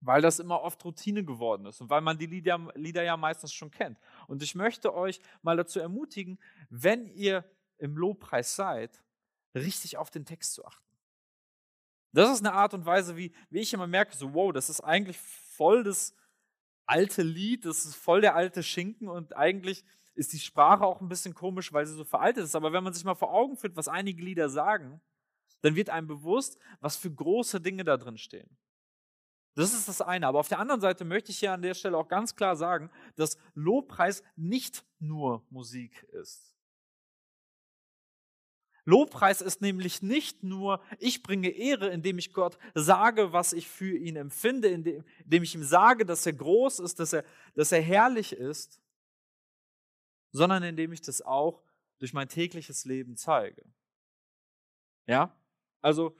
weil 0.00 0.20
das 0.20 0.38
immer 0.38 0.60
oft 0.60 0.84
Routine 0.84 1.24
geworden 1.24 1.64
ist 1.66 1.80
und 1.80 1.88
weil 1.88 2.02
man 2.02 2.18
die 2.18 2.26
Lieder, 2.26 2.70
Lieder 2.74 3.02
ja 3.02 3.16
meistens 3.16 3.54
schon 3.54 3.70
kennt. 3.70 3.98
Und 4.26 4.42
ich 4.42 4.54
möchte 4.54 4.94
euch 4.94 5.20
mal 5.40 5.56
dazu 5.56 5.80
ermutigen, 5.80 6.38
wenn 6.68 7.06
ihr 7.06 7.44
im 7.78 7.96
Lobpreis 7.96 8.54
seid, 8.54 9.02
richtig 9.54 9.96
auf 9.96 10.10
den 10.10 10.26
Text 10.26 10.52
zu 10.52 10.64
achten. 10.64 10.83
Das 12.14 12.30
ist 12.30 12.46
eine 12.46 12.54
Art 12.54 12.74
und 12.74 12.86
Weise, 12.86 13.16
wie, 13.16 13.34
wie 13.50 13.58
ich 13.58 13.74
immer 13.74 13.88
merke, 13.88 14.16
so 14.16 14.34
wow, 14.34 14.52
das 14.52 14.70
ist 14.70 14.80
eigentlich 14.80 15.18
voll 15.18 15.82
das 15.82 16.14
alte 16.86 17.22
Lied, 17.22 17.64
das 17.64 17.84
ist 17.84 17.96
voll 17.96 18.20
der 18.20 18.36
alte 18.36 18.62
Schinken 18.62 19.08
und 19.08 19.36
eigentlich 19.36 19.84
ist 20.14 20.32
die 20.32 20.38
Sprache 20.38 20.84
auch 20.84 21.00
ein 21.00 21.08
bisschen 21.08 21.34
komisch, 21.34 21.72
weil 21.72 21.86
sie 21.86 21.94
so 21.94 22.04
veraltet 22.04 22.44
ist. 22.44 22.54
Aber 22.54 22.72
wenn 22.72 22.84
man 22.84 22.92
sich 22.92 23.04
mal 23.04 23.16
vor 23.16 23.32
Augen 23.32 23.56
führt, 23.56 23.74
was 23.74 23.88
einige 23.88 24.22
Lieder 24.22 24.48
sagen, 24.48 25.00
dann 25.62 25.74
wird 25.74 25.90
einem 25.90 26.06
bewusst, 26.06 26.56
was 26.80 26.96
für 26.96 27.10
große 27.10 27.60
Dinge 27.60 27.82
da 27.82 27.96
drin 27.96 28.16
stehen. 28.16 28.56
Das 29.56 29.74
ist 29.74 29.88
das 29.88 30.00
eine. 30.00 30.28
Aber 30.28 30.38
auf 30.38 30.48
der 30.48 30.60
anderen 30.60 30.80
Seite 30.80 31.04
möchte 31.04 31.32
ich 31.32 31.38
hier 31.38 31.52
an 31.52 31.62
der 31.62 31.74
Stelle 31.74 31.96
auch 31.96 32.08
ganz 32.08 32.36
klar 32.36 32.54
sagen, 32.54 32.90
dass 33.16 33.38
Lobpreis 33.54 34.22
nicht 34.36 34.84
nur 35.00 35.44
Musik 35.50 36.04
ist. 36.12 36.53
Lobpreis 38.84 39.40
ist 39.40 39.62
nämlich 39.62 40.02
nicht 40.02 40.42
nur, 40.42 40.82
ich 40.98 41.22
bringe 41.22 41.48
Ehre, 41.48 41.88
indem 41.88 42.18
ich 42.18 42.34
Gott 42.34 42.58
sage, 42.74 43.32
was 43.32 43.52
ich 43.52 43.68
für 43.68 43.96
ihn 43.96 44.16
empfinde, 44.16 44.68
indem, 44.68 45.04
indem 45.24 45.42
ich 45.42 45.54
ihm 45.54 45.64
sage, 45.64 46.04
dass 46.04 46.26
er 46.26 46.34
groß 46.34 46.80
ist, 46.80 47.00
dass 47.00 47.14
er, 47.14 47.24
dass 47.54 47.72
er 47.72 47.80
herrlich 47.80 48.32
ist, 48.32 48.80
sondern 50.32 50.62
indem 50.62 50.92
ich 50.92 51.00
das 51.00 51.22
auch 51.22 51.62
durch 51.98 52.12
mein 52.12 52.28
tägliches 52.28 52.84
Leben 52.84 53.16
zeige. 53.16 53.64
Ja? 55.06 55.34
Also, 55.80 56.14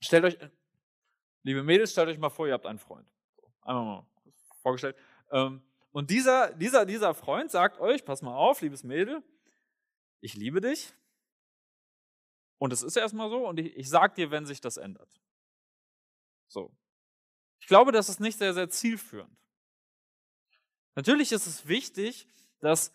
stellt 0.00 0.24
euch, 0.24 0.38
liebe 1.42 1.64
Mädels, 1.64 1.92
stellt 1.92 2.08
euch 2.08 2.18
mal 2.18 2.30
vor, 2.30 2.46
ihr 2.46 2.52
habt 2.52 2.66
einen 2.66 2.78
Freund. 2.78 3.12
Einmal 3.62 3.84
mal 3.84 4.06
vorgestellt. 4.62 4.96
Ähm, 5.30 5.62
und 5.90 6.10
dieser, 6.10 6.52
dieser, 6.54 6.86
dieser 6.86 7.14
Freund 7.14 7.50
sagt 7.50 7.80
euch, 7.80 8.04
pass 8.04 8.22
mal 8.22 8.36
auf, 8.36 8.60
liebes 8.60 8.84
Mädel, 8.84 9.22
ich 10.20 10.34
liebe 10.34 10.60
dich. 10.60 10.92
Und 12.58 12.72
es 12.72 12.82
ist 12.82 12.96
erstmal 12.96 13.30
so 13.30 13.46
und 13.46 13.58
ich, 13.58 13.76
ich 13.76 13.88
sag 13.88 14.14
dir, 14.14 14.30
wenn 14.30 14.46
sich 14.46 14.60
das 14.60 14.76
ändert. 14.76 15.20
So. 16.48 16.72
Ich 17.60 17.66
glaube, 17.66 17.92
das 17.92 18.08
ist 18.08 18.20
nicht 18.20 18.38
sehr, 18.38 18.54
sehr 18.54 18.68
zielführend. 18.68 19.36
Natürlich 20.94 21.32
ist 21.32 21.46
es 21.46 21.68
wichtig, 21.68 22.26
dass 22.60 22.92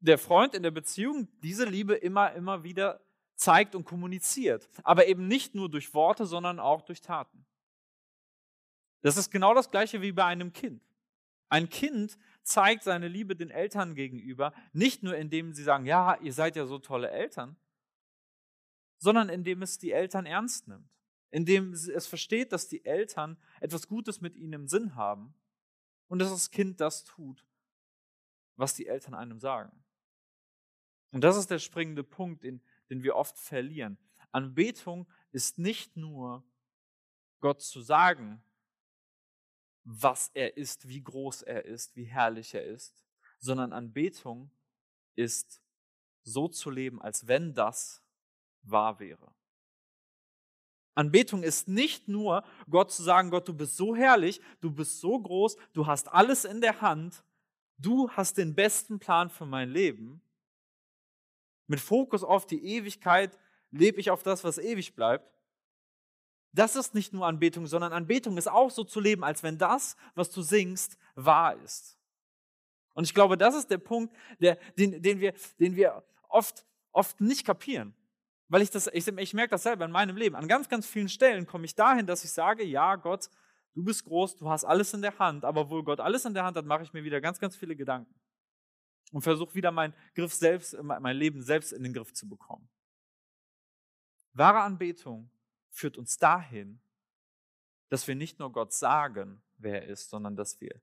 der 0.00 0.18
Freund 0.18 0.54
in 0.54 0.62
der 0.62 0.70
Beziehung 0.70 1.28
diese 1.40 1.64
Liebe 1.64 1.94
immer, 1.94 2.32
immer 2.32 2.64
wieder 2.64 3.00
zeigt 3.36 3.74
und 3.74 3.84
kommuniziert. 3.84 4.68
Aber 4.82 5.06
eben 5.06 5.28
nicht 5.28 5.54
nur 5.54 5.70
durch 5.70 5.94
Worte, 5.94 6.26
sondern 6.26 6.58
auch 6.58 6.82
durch 6.82 7.00
Taten. 7.00 7.46
Das 9.02 9.16
ist 9.16 9.30
genau 9.30 9.54
das 9.54 9.70
gleiche 9.70 10.02
wie 10.02 10.12
bei 10.12 10.24
einem 10.24 10.52
Kind. 10.52 10.82
Ein 11.48 11.68
Kind 11.68 12.18
zeigt 12.42 12.82
seine 12.82 13.08
Liebe 13.08 13.36
den 13.36 13.50
Eltern 13.50 13.94
gegenüber, 13.94 14.52
nicht 14.72 15.02
nur 15.02 15.16
indem 15.16 15.52
sie 15.52 15.62
sagen, 15.62 15.86
ja, 15.86 16.16
ihr 16.20 16.32
seid 16.32 16.56
ja 16.56 16.66
so 16.66 16.78
tolle 16.78 17.10
Eltern, 17.10 17.56
sondern 19.04 19.28
indem 19.28 19.60
es 19.60 19.78
die 19.78 19.92
Eltern 19.92 20.24
ernst 20.24 20.66
nimmt, 20.66 20.88
indem 21.30 21.74
es 21.74 22.06
versteht, 22.06 22.52
dass 22.52 22.68
die 22.68 22.86
Eltern 22.86 23.36
etwas 23.60 23.86
Gutes 23.86 24.22
mit 24.22 24.34
ihnen 24.34 24.54
im 24.54 24.66
Sinn 24.66 24.94
haben 24.94 25.34
und 26.08 26.20
dass 26.20 26.30
das 26.30 26.50
Kind 26.50 26.80
das 26.80 27.04
tut, 27.04 27.44
was 28.56 28.74
die 28.74 28.86
Eltern 28.86 29.12
einem 29.12 29.38
sagen. 29.38 29.84
Und 31.10 31.20
das 31.20 31.36
ist 31.36 31.50
der 31.50 31.58
springende 31.58 32.02
Punkt, 32.02 32.44
den, 32.44 32.62
den 32.88 33.02
wir 33.02 33.14
oft 33.14 33.38
verlieren. 33.38 33.98
Anbetung 34.32 35.06
ist 35.32 35.58
nicht 35.58 35.98
nur 35.98 36.42
Gott 37.40 37.60
zu 37.60 37.82
sagen, 37.82 38.42
was 39.84 40.30
er 40.32 40.56
ist, 40.56 40.88
wie 40.88 41.02
groß 41.02 41.42
er 41.42 41.66
ist, 41.66 41.94
wie 41.94 42.04
herrlich 42.04 42.54
er 42.54 42.64
ist, 42.64 43.04
sondern 43.38 43.74
Anbetung 43.74 44.50
ist 45.14 45.60
so 46.22 46.48
zu 46.48 46.70
leben, 46.70 47.02
als 47.02 47.26
wenn 47.26 47.52
das 47.52 48.03
wahr 48.64 48.98
wäre. 48.98 49.32
Anbetung 50.94 51.42
ist 51.42 51.66
nicht 51.66 52.08
nur 52.08 52.44
Gott 52.70 52.92
zu 52.92 53.02
sagen, 53.02 53.30
Gott, 53.30 53.48
du 53.48 53.54
bist 53.54 53.76
so 53.76 53.96
herrlich, 53.96 54.40
du 54.60 54.70
bist 54.70 55.00
so 55.00 55.18
groß, 55.18 55.56
du 55.72 55.86
hast 55.86 56.12
alles 56.12 56.44
in 56.44 56.60
der 56.60 56.80
Hand, 56.80 57.24
du 57.78 58.08
hast 58.10 58.38
den 58.38 58.54
besten 58.54 58.98
Plan 58.98 59.28
für 59.28 59.46
mein 59.46 59.70
Leben. 59.70 60.22
Mit 61.66 61.80
Fokus 61.80 62.22
auf 62.22 62.46
die 62.46 62.64
Ewigkeit 62.64 63.36
lebe 63.70 64.00
ich 64.00 64.10
auf 64.10 64.22
das, 64.22 64.44
was 64.44 64.58
ewig 64.58 64.94
bleibt. 64.94 65.28
Das 66.52 66.76
ist 66.76 66.94
nicht 66.94 67.12
nur 67.12 67.26
Anbetung, 67.26 67.66
sondern 67.66 67.92
Anbetung 67.92 68.36
ist 68.36 68.48
auch 68.48 68.70
so 68.70 68.84
zu 68.84 69.00
leben, 69.00 69.24
als 69.24 69.42
wenn 69.42 69.58
das, 69.58 69.96
was 70.14 70.30
du 70.30 70.42
singst, 70.42 70.96
wahr 71.16 71.56
ist. 71.56 71.98
Und 72.94 73.02
ich 73.02 73.12
glaube, 73.14 73.36
das 73.36 73.56
ist 73.56 73.70
der 73.70 73.78
Punkt, 73.78 74.14
der, 74.38 74.56
den, 74.78 75.02
den, 75.02 75.18
wir, 75.18 75.34
den 75.58 75.74
wir 75.74 76.04
oft, 76.28 76.64
oft 76.92 77.20
nicht 77.20 77.44
kapieren. 77.44 77.92
Weil 78.48 78.62
ich 78.62 78.70
das, 78.70 78.88
ich, 78.88 79.06
ich 79.08 79.34
merke 79.34 79.52
das 79.52 79.62
selber 79.62 79.84
in 79.84 79.90
meinem 79.90 80.16
Leben. 80.16 80.36
An 80.36 80.48
ganz, 80.48 80.68
ganz 80.68 80.86
vielen 80.86 81.08
Stellen 81.08 81.46
komme 81.46 81.64
ich 81.64 81.74
dahin, 81.74 82.06
dass 82.06 82.24
ich 82.24 82.30
sage, 82.30 82.64
ja, 82.64 82.96
Gott, 82.96 83.30
du 83.74 83.82
bist 83.82 84.04
groß, 84.04 84.36
du 84.36 84.48
hast 84.48 84.64
alles 84.64 84.92
in 84.94 85.02
der 85.02 85.18
Hand, 85.18 85.44
aber 85.44 85.62
obwohl 85.62 85.82
Gott 85.82 86.00
alles 86.00 86.24
in 86.24 86.34
der 86.34 86.44
Hand 86.44 86.56
hat, 86.56 86.66
mache 86.66 86.82
ich 86.82 86.92
mir 86.92 87.04
wieder 87.04 87.20
ganz, 87.20 87.38
ganz 87.38 87.56
viele 87.56 87.74
Gedanken 87.74 88.14
und 89.12 89.22
versuche 89.22 89.54
wieder 89.54 89.70
meinen 89.70 89.94
Griff 90.14 90.34
selbst, 90.34 90.76
mein 90.82 91.16
Leben 91.16 91.42
selbst 91.42 91.72
in 91.72 91.82
den 91.82 91.92
Griff 91.92 92.12
zu 92.12 92.28
bekommen. 92.28 92.68
Wahre 94.32 94.60
Anbetung 94.60 95.30
führt 95.70 95.96
uns 95.96 96.18
dahin, 96.18 96.80
dass 97.88 98.06
wir 98.08 98.14
nicht 98.14 98.38
nur 98.38 98.50
Gott 98.50 98.72
sagen, 98.72 99.42
wer 99.56 99.82
er 99.82 99.88
ist, 99.88 100.10
sondern 100.10 100.36
dass 100.36 100.60
wir 100.60 100.80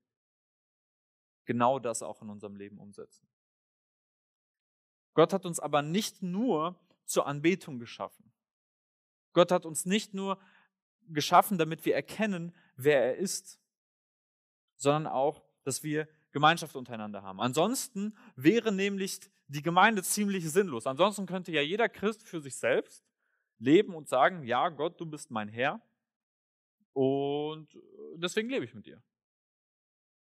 genau 1.44 1.78
das 1.78 2.02
auch 2.02 2.22
in 2.22 2.30
unserem 2.30 2.56
Leben 2.56 2.78
umsetzen. 2.78 3.28
Gott 5.14 5.32
hat 5.32 5.44
uns 5.44 5.60
aber 5.60 5.82
nicht 5.82 6.22
nur 6.22 6.78
zur 7.12 7.26
Anbetung 7.26 7.78
geschaffen. 7.78 8.32
Gott 9.32 9.50
hat 9.52 9.64
uns 9.64 9.86
nicht 9.86 10.14
nur 10.14 10.38
geschaffen, 11.08 11.58
damit 11.58 11.84
wir 11.84 11.94
erkennen, 11.94 12.54
wer 12.76 13.02
er 13.04 13.16
ist, 13.16 13.60
sondern 14.76 15.06
auch, 15.06 15.42
dass 15.64 15.82
wir 15.82 16.08
Gemeinschaft 16.32 16.74
untereinander 16.76 17.22
haben. 17.22 17.40
Ansonsten 17.40 18.16
wäre 18.36 18.72
nämlich 18.72 19.20
die 19.46 19.62
Gemeinde 19.62 20.02
ziemlich 20.02 20.50
sinnlos. 20.50 20.86
Ansonsten 20.86 21.26
könnte 21.26 21.52
ja 21.52 21.60
jeder 21.60 21.88
Christ 21.88 22.26
für 22.26 22.40
sich 22.40 22.56
selbst 22.56 23.04
leben 23.58 23.94
und 23.94 24.08
sagen, 24.08 24.44
ja, 24.44 24.68
Gott, 24.70 24.98
du 25.00 25.06
bist 25.06 25.30
mein 25.30 25.48
Herr 25.48 25.80
und 26.94 27.68
deswegen 28.16 28.48
lebe 28.48 28.64
ich 28.64 28.74
mit 28.74 28.86
dir. 28.86 29.02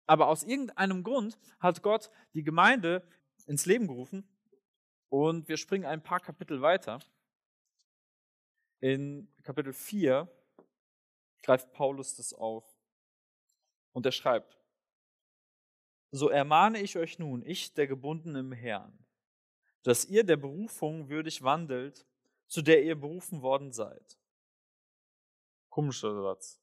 Aber 0.07 0.29
aus 0.29 0.43
irgendeinem 0.43 1.03
Grund 1.03 1.39
hat 1.59 1.83
Gott 1.83 2.11
die 2.35 2.43
Gemeinde 2.43 3.07
ins 3.47 3.65
Leben 3.67 3.87
gerufen 3.87 4.29
und 5.15 5.47
wir 5.47 5.57
springen 5.57 5.85
ein 5.85 6.03
paar 6.03 6.19
Kapitel 6.19 6.61
weiter. 6.61 6.99
In 8.81 9.33
Kapitel 9.45 9.73
4 9.73 10.29
greift 11.41 11.73
Paulus 11.73 12.17
das 12.17 12.33
auf. 12.35 12.65
Und 13.93 14.05
er 14.07 14.11
schreibt, 14.11 14.59
so 16.11 16.31
ermahne 16.31 16.81
ich 16.81 16.97
euch 16.99 17.21
nun, 17.21 17.47
ich, 17.47 17.75
der 17.75 17.87
Gebundene 17.87 18.41
im 18.41 18.51
Herrn, 18.51 19.07
dass 19.85 20.05
ihr 20.05 20.25
der 20.25 20.37
Berufung 20.37 21.09
würdig 21.09 21.45
wandelt, 21.45 22.05
zu 22.49 22.61
der 22.61 22.83
ihr 22.83 22.99
berufen 22.99 23.41
worden 23.41 23.71
seid. 23.71 24.19
Komischer 25.69 26.13
Satz. 26.23 26.61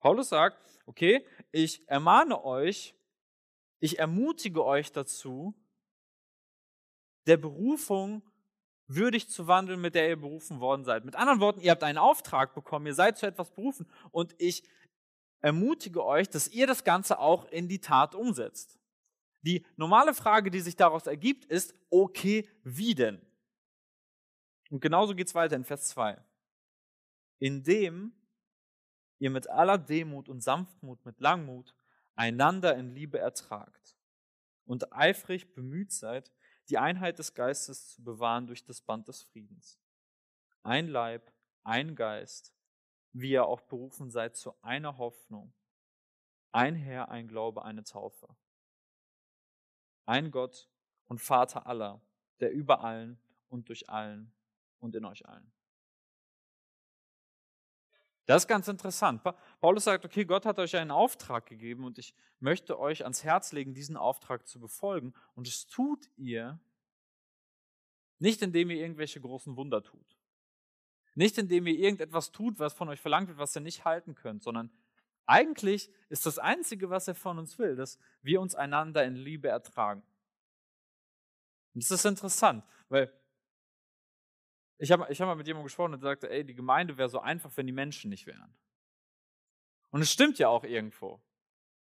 Paulus 0.00 0.30
sagt, 0.30 0.58
okay, 0.86 1.24
ich 1.52 1.88
ermahne 1.88 2.44
euch, 2.44 2.96
ich 3.78 4.00
ermutige 4.00 4.64
euch 4.64 4.90
dazu, 4.90 5.54
der 7.26 7.36
Berufung 7.36 8.22
würdig 8.88 9.28
zu 9.28 9.46
wandeln, 9.46 9.80
mit 9.80 9.94
der 9.94 10.08
ihr 10.08 10.20
berufen 10.20 10.60
worden 10.60 10.84
seid. 10.84 11.04
Mit 11.04 11.16
anderen 11.16 11.40
Worten, 11.40 11.60
ihr 11.60 11.72
habt 11.72 11.82
einen 11.82 11.98
Auftrag 11.98 12.54
bekommen, 12.54 12.86
ihr 12.86 12.94
seid 12.94 13.18
zu 13.18 13.26
etwas 13.26 13.50
berufen 13.50 13.88
und 14.12 14.34
ich 14.38 14.62
ermutige 15.40 16.04
euch, 16.04 16.28
dass 16.28 16.48
ihr 16.48 16.66
das 16.66 16.84
Ganze 16.84 17.18
auch 17.18 17.44
in 17.46 17.68
die 17.68 17.80
Tat 17.80 18.14
umsetzt. 18.14 18.78
Die 19.42 19.64
normale 19.76 20.14
Frage, 20.14 20.50
die 20.50 20.60
sich 20.60 20.76
daraus 20.76 21.06
ergibt, 21.06 21.44
ist, 21.44 21.74
okay, 21.90 22.48
wie 22.64 22.94
denn? 22.94 23.20
Und 24.70 24.80
genauso 24.80 25.14
geht 25.14 25.28
es 25.28 25.34
weiter 25.34 25.56
in 25.56 25.64
Vers 25.64 25.88
2. 25.88 26.18
Indem 27.38 28.12
ihr 29.18 29.30
mit 29.30 29.48
aller 29.48 29.78
Demut 29.78 30.28
und 30.28 30.42
Sanftmut, 30.42 31.04
mit 31.04 31.20
Langmut 31.20 31.74
einander 32.16 32.76
in 32.76 32.94
Liebe 32.94 33.18
ertragt 33.18 33.96
und 34.64 34.92
eifrig 34.92 35.54
bemüht 35.54 35.92
seid, 35.92 36.32
die 36.68 36.78
Einheit 36.78 37.18
des 37.18 37.34
Geistes 37.34 37.94
zu 37.94 38.02
bewahren 38.02 38.46
durch 38.46 38.64
das 38.64 38.80
Band 38.80 39.08
des 39.08 39.22
Friedens. 39.22 39.78
Ein 40.62 40.88
Leib, 40.88 41.32
ein 41.62 41.94
Geist, 41.94 42.52
wie 43.12 43.30
ihr 43.30 43.46
auch 43.46 43.60
berufen 43.62 44.10
seid 44.10 44.36
zu 44.36 44.54
einer 44.62 44.98
Hoffnung, 44.98 45.54
ein 46.52 46.74
Herr, 46.74 47.10
ein 47.10 47.28
Glaube, 47.28 47.64
eine 47.64 47.84
Taufe. 47.84 48.28
Ein 50.06 50.30
Gott 50.30 50.70
und 51.06 51.20
Vater 51.20 51.66
aller, 51.66 52.00
der 52.40 52.52
über 52.52 52.82
allen 52.82 53.20
und 53.48 53.68
durch 53.68 53.88
allen 53.88 54.32
und 54.78 54.94
in 54.94 55.04
euch 55.04 55.26
allen. 55.26 55.52
Das 58.26 58.42
ist 58.42 58.48
ganz 58.48 58.66
interessant. 58.66 59.22
Paulus 59.60 59.84
sagt, 59.84 60.04
okay, 60.04 60.24
Gott 60.24 60.46
hat 60.46 60.58
euch 60.58 60.76
einen 60.76 60.90
Auftrag 60.90 61.46
gegeben 61.46 61.84
und 61.84 61.98
ich 61.98 62.12
möchte 62.40 62.78
euch 62.78 63.04
ans 63.04 63.22
Herz 63.22 63.52
legen, 63.52 63.72
diesen 63.72 63.96
Auftrag 63.96 64.48
zu 64.48 64.58
befolgen. 64.58 65.14
Und 65.34 65.46
es 65.46 65.66
tut 65.68 66.10
ihr 66.16 66.58
nicht, 68.18 68.42
indem 68.42 68.70
ihr 68.70 68.78
irgendwelche 68.78 69.20
großen 69.20 69.56
Wunder 69.56 69.82
tut. 69.82 70.18
Nicht, 71.14 71.38
indem 71.38 71.68
ihr 71.68 71.78
irgendetwas 71.78 72.32
tut, 72.32 72.58
was 72.58 72.74
von 72.74 72.88
euch 72.88 73.00
verlangt 73.00 73.28
wird, 73.28 73.38
was 73.38 73.54
ihr 73.54 73.62
nicht 73.62 73.84
halten 73.84 74.16
könnt, 74.16 74.42
sondern 74.42 74.70
eigentlich 75.24 75.90
ist 76.08 76.26
das 76.26 76.38
Einzige, 76.38 76.90
was 76.90 77.08
er 77.08 77.14
von 77.14 77.38
uns 77.38 77.58
will, 77.58 77.76
dass 77.76 77.98
wir 78.22 78.40
uns 78.40 78.54
einander 78.54 79.04
in 79.04 79.14
Liebe 79.14 79.48
ertragen. 79.48 80.02
Und 81.74 81.82
das 81.82 81.90
ist 81.90 82.04
interessant, 82.04 82.64
weil 82.88 83.12
ich 84.78 84.92
habe 84.92 85.06
ich 85.10 85.20
hab 85.20 85.26
mal 85.26 85.34
mit 85.34 85.46
jemandem 85.46 85.66
gesprochen 85.66 85.94
und 85.94 86.00
sagte, 86.00 86.30
ey, 86.30 86.44
die 86.44 86.54
Gemeinde 86.54 86.96
wäre 86.98 87.08
so 87.08 87.20
einfach, 87.20 87.50
wenn 87.56 87.66
die 87.66 87.72
Menschen 87.72 88.10
nicht 88.10 88.26
wären. 88.26 88.54
Und 89.90 90.02
es 90.02 90.12
stimmt 90.12 90.38
ja 90.38 90.48
auch 90.48 90.64
irgendwo. 90.64 91.20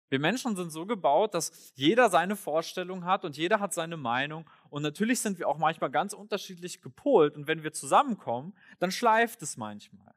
Wir 0.10 0.20
Menschen 0.20 0.56
sind 0.56 0.70
so 0.70 0.86
gebaut, 0.86 1.34
dass 1.34 1.74
jeder 1.76 2.10
seine 2.10 2.36
Vorstellung 2.36 3.06
hat 3.06 3.26
und 3.26 3.38
jeder 3.38 3.60
hat 3.60 3.74
seine 3.74 3.98
Meinung. 3.98 4.48
Und 4.70 4.84
natürlich 4.84 5.20
sind 5.20 5.40
wir 5.40 5.48
auch 5.48 5.58
manchmal 5.58 5.90
ganz 5.90 6.14
unterschiedlich 6.14 6.82
gepolt. 6.82 7.36
Und 7.36 7.48
wenn 7.48 7.64
wir 7.64 7.74
zusammenkommen, 7.74 8.56
dann 8.80 8.92
schleift 8.92 9.42
es 9.42 9.58
manchmal. 9.58 10.14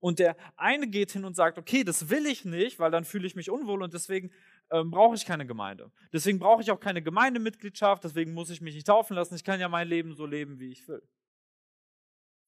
Und 0.00 0.20
der 0.20 0.36
eine 0.56 0.86
geht 0.86 1.10
hin 1.10 1.24
und 1.24 1.34
sagt, 1.34 1.58
okay, 1.58 1.82
das 1.82 2.08
will 2.08 2.26
ich 2.26 2.44
nicht, 2.44 2.78
weil 2.78 2.92
dann 2.92 3.04
fühle 3.04 3.26
ich 3.26 3.34
mich 3.34 3.50
unwohl 3.50 3.82
und 3.82 3.92
deswegen 3.92 4.30
ähm, 4.70 4.90
brauche 4.90 5.14
ich 5.14 5.24
keine 5.24 5.46
Gemeinde. 5.46 5.90
Deswegen 6.12 6.38
brauche 6.38 6.62
ich 6.62 6.70
auch 6.70 6.80
keine 6.80 7.02
Gemeindemitgliedschaft, 7.02 8.04
deswegen 8.04 8.34
muss 8.34 8.50
ich 8.50 8.60
mich 8.60 8.74
nicht 8.74 8.86
taufen 8.86 9.14
lassen. 9.14 9.34
Ich 9.34 9.44
kann 9.44 9.60
ja 9.60 9.68
mein 9.68 9.88
Leben 9.88 10.14
so 10.14 10.26
leben, 10.26 10.58
wie 10.58 10.70
ich 10.70 10.86
will. 10.88 11.02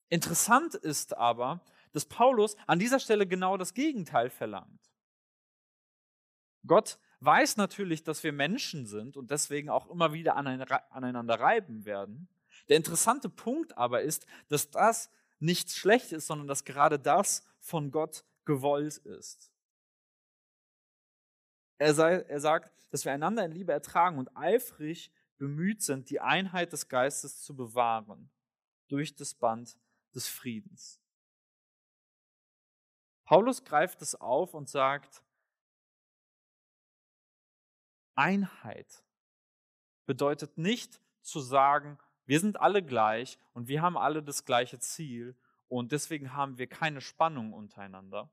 Interessant 0.09 0.75
ist 0.75 1.17
aber, 1.17 1.65
dass 1.93 2.05
Paulus 2.05 2.57
an 2.67 2.79
dieser 2.79 3.01
Stelle 3.01 3.27
genau 3.27 3.57
das 3.57 3.75
Gegenteil 3.75 4.31
verlangt. 4.31 4.91
Gott 6.67 6.99
weiß 7.21 7.57
natürlich, 7.57 8.03
dass 8.03 8.23
wir 8.23 8.33
Menschen 8.33 8.87
sind 8.87 9.17
und 9.17 9.31
deswegen 9.31 9.71
auch 9.71 9.89
immer 9.89 10.13
wieder 10.13 10.37
aneinander 10.37 11.41
reiben 11.41 11.85
werden. 11.85 12.29
Der 12.69 12.77
interessante 12.77 13.29
Punkt 13.29 13.77
aber 13.79 14.03
ist, 14.03 14.27
dass 14.49 14.71
das 14.71 15.11
nichts 15.39 15.77
schlecht 15.77 16.13
ist, 16.13 16.27
sondern 16.27 16.49
dass 16.49 16.65
gerade 16.65 16.99
das 16.99 17.45
von 17.61 17.91
Gott 17.91 18.25
gewollt 18.45 18.99
ist. 18.99 19.51
Er, 21.81 21.95
sei, 21.95 22.17
er 22.17 22.41
sagt, 22.41 22.71
dass 22.91 23.07
wir 23.07 23.13
einander 23.13 23.43
in 23.43 23.53
Liebe 23.53 23.73
ertragen 23.73 24.19
und 24.19 24.37
eifrig 24.37 25.11
bemüht 25.39 25.81
sind, 25.81 26.11
die 26.11 26.21
Einheit 26.21 26.75
des 26.75 26.89
Geistes 26.89 27.43
zu 27.43 27.57
bewahren 27.57 28.31
durch 28.89 29.17
das 29.17 29.33
Band 29.33 29.79
des 30.15 30.29
Friedens. 30.29 31.01
Paulus 33.25 33.65
greift 33.65 34.03
es 34.03 34.15
auf 34.15 34.53
und 34.53 34.69
sagt, 34.69 35.23
Einheit 38.15 39.03
bedeutet 40.05 40.59
nicht 40.59 41.01
zu 41.23 41.41
sagen, 41.41 41.99
wir 42.27 42.41
sind 42.41 42.61
alle 42.61 42.83
gleich 42.83 43.39
und 43.55 43.69
wir 43.69 43.81
haben 43.81 43.97
alle 43.97 44.23
das 44.23 44.45
gleiche 44.45 44.79
Ziel 44.81 45.35
und 45.69 45.93
deswegen 45.93 46.35
haben 46.35 46.59
wir 46.59 46.67
keine 46.67 47.01
Spannung 47.01 47.55
untereinander, 47.55 48.31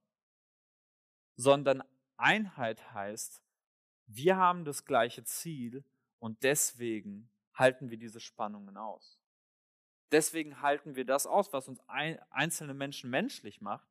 sondern 1.38 1.82
Einheit 2.18 2.94
heißt, 2.94 3.42
wir 4.08 4.38
haben 4.38 4.66
das 4.66 4.86
gleiche 4.86 5.24
Ziel 5.24 5.84
und 6.20 6.44
deswegen 6.44 7.30
halten 7.54 7.90
wir 7.90 7.98
diese 7.98 8.20
Spannungen 8.20 8.78
aus. 8.78 9.20
Deswegen 10.12 10.62
halten 10.62 10.96
wir 10.96 11.06
das 11.06 11.28
aus, 11.28 11.52
was 11.52 11.68
uns 11.68 11.82
einzelne 12.30 12.74
Menschen 12.74 13.10
menschlich 13.10 13.60
macht. 13.62 13.88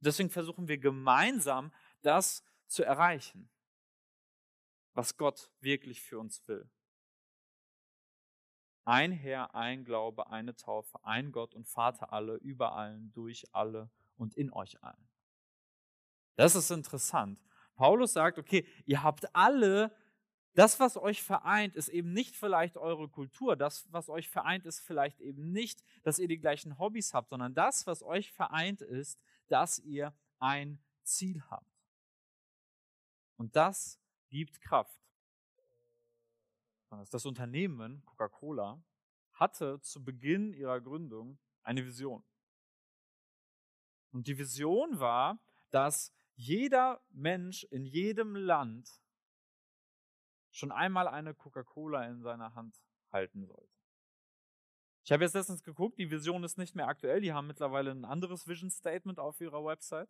Deswegen 0.00 0.30
versuchen 0.30 0.68
wir 0.68 0.78
gemeinsam 0.78 1.72
das 2.02 2.44
zu 2.66 2.84
erreichen, 2.84 3.50
was 4.94 5.16
Gott 5.16 5.50
wirklich 5.60 6.00
für 6.02 6.18
uns 6.18 6.46
will. 6.46 6.70
Ein 8.84 9.10
Herr, 9.10 9.52
ein 9.56 9.84
Glaube, 9.84 10.28
eine 10.28 10.54
Taufe, 10.54 11.04
ein 11.04 11.32
Gott 11.32 11.54
und 11.56 11.66
Vater 11.66 12.12
alle, 12.12 12.36
über 12.36 12.76
allen, 12.76 13.12
durch 13.12 13.52
alle 13.52 13.90
und 14.16 14.36
in 14.36 14.52
euch 14.52 14.80
allen. 14.84 15.08
Das 16.36 16.54
ist 16.54 16.70
interessant. 16.70 17.40
Paulus 17.74 18.12
sagt, 18.12 18.38
okay, 18.38 18.66
ihr 18.84 19.02
habt 19.02 19.34
alle, 19.34 19.94
das, 20.54 20.80
was 20.80 20.96
euch 20.96 21.22
vereint, 21.22 21.76
ist 21.76 21.88
eben 21.88 22.12
nicht 22.12 22.34
vielleicht 22.34 22.78
eure 22.78 23.08
Kultur, 23.08 23.56
das, 23.56 23.86
was 23.92 24.08
euch 24.08 24.30
vereint, 24.30 24.64
ist 24.64 24.80
vielleicht 24.80 25.20
eben 25.20 25.52
nicht, 25.52 25.82
dass 26.02 26.18
ihr 26.18 26.28
die 26.28 26.38
gleichen 26.38 26.78
Hobbys 26.78 27.12
habt, 27.12 27.28
sondern 27.28 27.54
das, 27.54 27.86
was 27.86 28.02
euch 28.02 28.32
vereint, 28.32 28.80
ist, 28.80 29.22
dass 29.48 29.78
ihr 29.80 30.14
ein 30.38 30.78
Ziel 31.02 31.42
habt. 31.50 31.70
Und 33.36 33.54
das 33.54 34.00
gibt 34.28 34.60
Kraft. 34.60 34.98
Das 37.10 37.26
Unternehmen 37.26 38.02
Coca-Cola 38.06 38.82
hatte 39.34 39.80
zu 39.82 40.02
Beginn 40.02 40.54
ihrer 40.54 40.80
Gründung 40.80 41.38
eine 41.62 41.84
Vision. 41.84 42.24
Und 44.12 44.26
die 44.26 44.38
Vision 44.38 44.98
war, 44.98 45.38
dass 45.70 46.15
jeder 46.36 47.00
Mensch 47.10 47.64
in 47.64 47.84
jedem 47.84 48.36
Land 48.36 48.90
schon 50.50 50.70
einmal 50.70 51.08
eine 51.08 51.34
Coca-Cola 51.34 52.04
in 52.04 52.22
seiner 52.22 52.54
Hand 52.54 52.80
halten 53.10 53.46
sollte. 53.46 53.74
Ich 55.04 55.12
habe 55.12 55.24
jetzt 55.24 55.34
letztens 55.34 55.62
geguckt, 55.62 55.98
die 55.98 56.10
Vision 56.10 56.42
ist 56.44 56.58
nicht 56.58 56.74
mehr 56.74 56.88
aktuell, 56.88 57.20
die 57.20 57.32
haben 57.32 57.46
mittlerweile 57.46 57.90
ein 57.90 58.04
anderes 58.04 58.46
Vision 58.46 58.70
Statement 58.70 59.18
auf 59.18 59.40
ihrer 59.40 59.64
Website. 59.64 60.08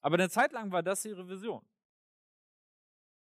Aber 0.00 0.14
eine 0.14 0.28
Zeit 0.28 0.52
lang 0.52 0.72
war 0.72 0.82
das 0.82 1.04
ihre 1.04 1.28
Vision. 1.28 1.64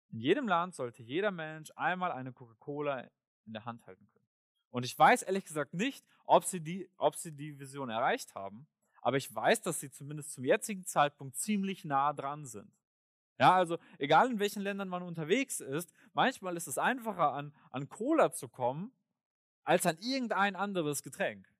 In 0.10 0.20
jedem 0.20 0.48
Land 0.48 0.76
sollte 0.76 1.04
jeder 1.04 1.32
Mensch 1.32 1.72
einmal 1.76 2.12
eine 2.12 2.34
Coca-Cola 2.34 3.10
in 3.46 3.54
der 3.54 3.66
Hand 3.66 3.86
halten 3.86 4.08
können. 4.10 4.28
Und 4.72 4.84
ich 4.84 4.98
weiß 4.98 5.24
ehrlich 5.24 5.46
gesagt 5.46 5.74
nicht, 5.74 6.06
ob 6.26 6.44
sie, 6.46 6.60
die, 6.60 6.90
ob 6.98 7.16
sie 7.16 7.32
die 7.32 7.60
Vision 7.60 7.90
erreicht 7.90 8.34
haben, 8.34 8.68
aber 9.04 9.18
ich 9.18 9.34
weiß, 9.34 9.62
dass 9.62 9.82
sie 9.82 9.92
zumindest 9.92 10.32
zum 10.32 10.46
jetzigen 10.46 10.86
Zeitpunkt 10.86 11.36
ziemlich 11.36 11.84
nah 11.84 12.14
dran 12.14 12.46
sind. 12.46 12.72
Ja, 13.38 13.54
also 13.54 13.78
egal 13.98 14.32
in 14.32 14.40
welchen 14.40 14.62
Ländern 14.62 14.88
man 14.88 15.04
unterwegs 15.04 15.60
ist, 15.60 15.92
manchmal 16.14 16.56
ist 16.56 16.68
es 16.68 16.78
einfacher 16.78 17.34
an, 17.34 17.54
an 17.72 17.90
Cola 17.90 18.32
zu 18.32 18.48
kommen, 18.48 18.94
als 19.66 19.86
an 19.86 19.98
irgendein 20.00 20.56
anderes 20.56 21.04
Getränk. 21.04 21.54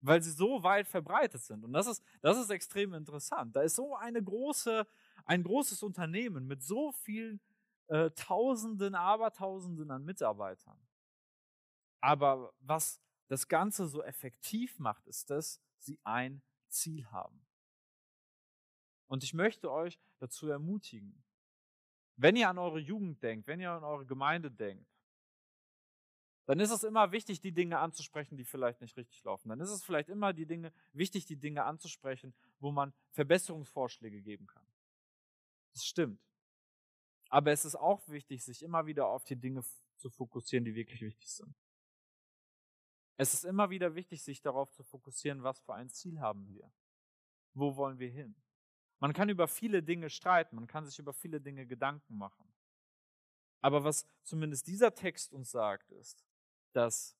Weil 0.00 0.20
sie 0.20 0.32
so 0.32 0.64
weit 0.64 0.88
verbreitet 0.88 1.42
sind. 1.42 1.64
Und 1.64 1.72
das 1.72 1.86
ist, 1.86 2.02
das 2.22 2.38
ist 2.38 2.50
extrem 2.50 2.92
interessant. 2.92 3.54
Da 3.54 3.62
ist 3.62 3.76
so 3.76 3.94
eine 3.94 4.22
große, 4.22 4.86
ein 5.24 5.44
großes 5.44 5.82
Unternehmen 5.82 6.46
mit 6.46 6.64
so 6.64 6.90
vielen 6.90 7.40
äh, 7.86 8.10
Tausenden, 8.10 8.96
Abertausenden 8.96 9.90
an 9.92 10.04
Mitarbeitern. 10.04 10.78
Aber 12.00 12.52
was 12.60 13.00
das 13.28 13.46
Ganze 13.46 13.86
so 13.86 14.02
effektiv 14.02 14.78
macht, 14.80 15.06
ist, 15.06 15.30
dass 15.30 15.60
sie 15.78 15.98
ein 16.02 16.42
Ziel 16.74 17.06
haben. 17.10 17.46
Und 19.06 19.22
ich 19.22 19.34
möchte 19.34 19.70
euch 19.70 19.98
dazu 20.18 20.48
ermutigen, 20.48 21.24
wenn 22.16 22.36
ihr 22.36 22.48
an 22.48 22.58
eure 22.58 22.78
Jugend 22.78 23.22
denkt, 23.22 23.46
wenn 23.46 23.60
ihr 23.60 23.70
an 23.70 23.84
eure 23.84 24.06
Gemeinde 24.06 24.50
denkt, 24.50 24.88
dann 26.46 26.60
ist 26.60 26.70
es 26.70 26.84
immer 26.84 27.10
wichtig, 27.10 27.40
die 27.40 27.52
Dinge 27.52 27.78
anzusprechen, 27.78 28.36
die 28.36 28.44
vielleicht 28.44 28.80
nicht 28.80 28.96
richtig 28.96 29.24
laufen. 29.24 29.48
Dann 29.48 29.60
ist 29.60 29.70
es 29.70 29.82
vielleicht 29.82 30.10
immer 30.10 30.32
die 30.32 30.46
Dinge, 30.46 30.72
wichtig, 30.92 31.24
die 31.24 31.38
Dinge 31.38 31.64
anzusprechen, 31.64 32.34
wo 32.58 32.70
man 32.70 32.92
Verbesserungsvorschläge 33.12 34.20
geben 34.20 34.46
kann. 34.46 34.66
Das 35.72 35.86
stimmt. 35.86 36.20
Aber 37.30 37.50
es 37.50 37.64
ist 37.64 37.76
auch 37.76 38.06
wichtig, 38.08 38.44
sich 38.44 38.62
immer 38.62 38.86
wieder 38.86 39.08
auf 39.08 39.24
die 39.24 39.36
Dinge 39.36 39.64
zu 39.96 40.10
fokussieren, 40.10 40.64
die 40.64 40.74
wirklich 40.74 41.00
wichtig 41.00 41.30
sind. 41.30 41.54
Es 43.16 43.32
ist 43.32 43.44
immer 43.44 43.70
wieder 43.70 43.94
wichtig, 43.94 44.22
sich 44.22 44.40
darauf 44.40 44.72
zu 44.72 44.82
fokussieren, 44.82 45.42
was 45.42 45.60
für 45.60 45.74
ein 45.74 45.88
Ziel 45.90 46.20
haben 46.20 46.48
wir. 46.48 46.70
Wo 47.52 47.76
wollen 47.76 47.98
wir 47.98 48.08
hin? 48.08 48.34
Man 48.98 49.12
kann 49.12 49.28
über 49.28 49.46
viele 49.46 49.82
Dinge 49.82 50.10
streiten, 50.10 50.56
man 50.56 50.66
kann 50.66 50.86
sich 50.86 50.98
über 50.98 51.12
viele 51.12 51.40
Dinge 51.40 51.66
Gedanken 51.66 52.16
machen. 52.16 52.52
Aber 53.60 53.84
was 53.84 54.06
zumindest 54.24 54.66
dieser 54.66 54.94
Text 54.94 55.32
uns 55.32 55.50
sagt, 55.50 55.90
ist, 55.92 56.24
dass 56.72 57.16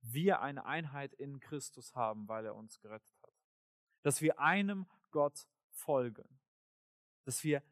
wir 0.00 0.40
eine 0.40 0.64
Einheit 0.64 1.14
in 1.14 1.40
Christus 1.40 1.94
haben, 1.94 2.28
weil 2.28 2.46
er 2.46 2.54
uns 2.54 2.80
gerettet 2.80 3.14
hat. 3.22 3.32
Dass 4.02 4.20
wir 4.22 4.38
einem 4.38 4.86
Gott 5.10 5.46
folgen. 5.70 6.40
Dass 7.24 7.42
wir 7.42 7.62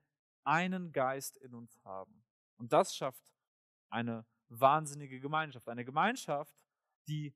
einen 0.44 0.92
Geist 0.92 1.36
in 1.36 1.54
uns 1.54 1.82
haben. 1.84 2.24
Und 2.56 2.72
das 2.72 2.94
schafft 2.94 3.32
eine 3.88 4.26
wahnsinnige 4.48 5.20
Gemeinschaft. 5.20 5.68
Eine 5.68 5.84
Gemeinschaft, 5.84 6.64
die 7.08 7.34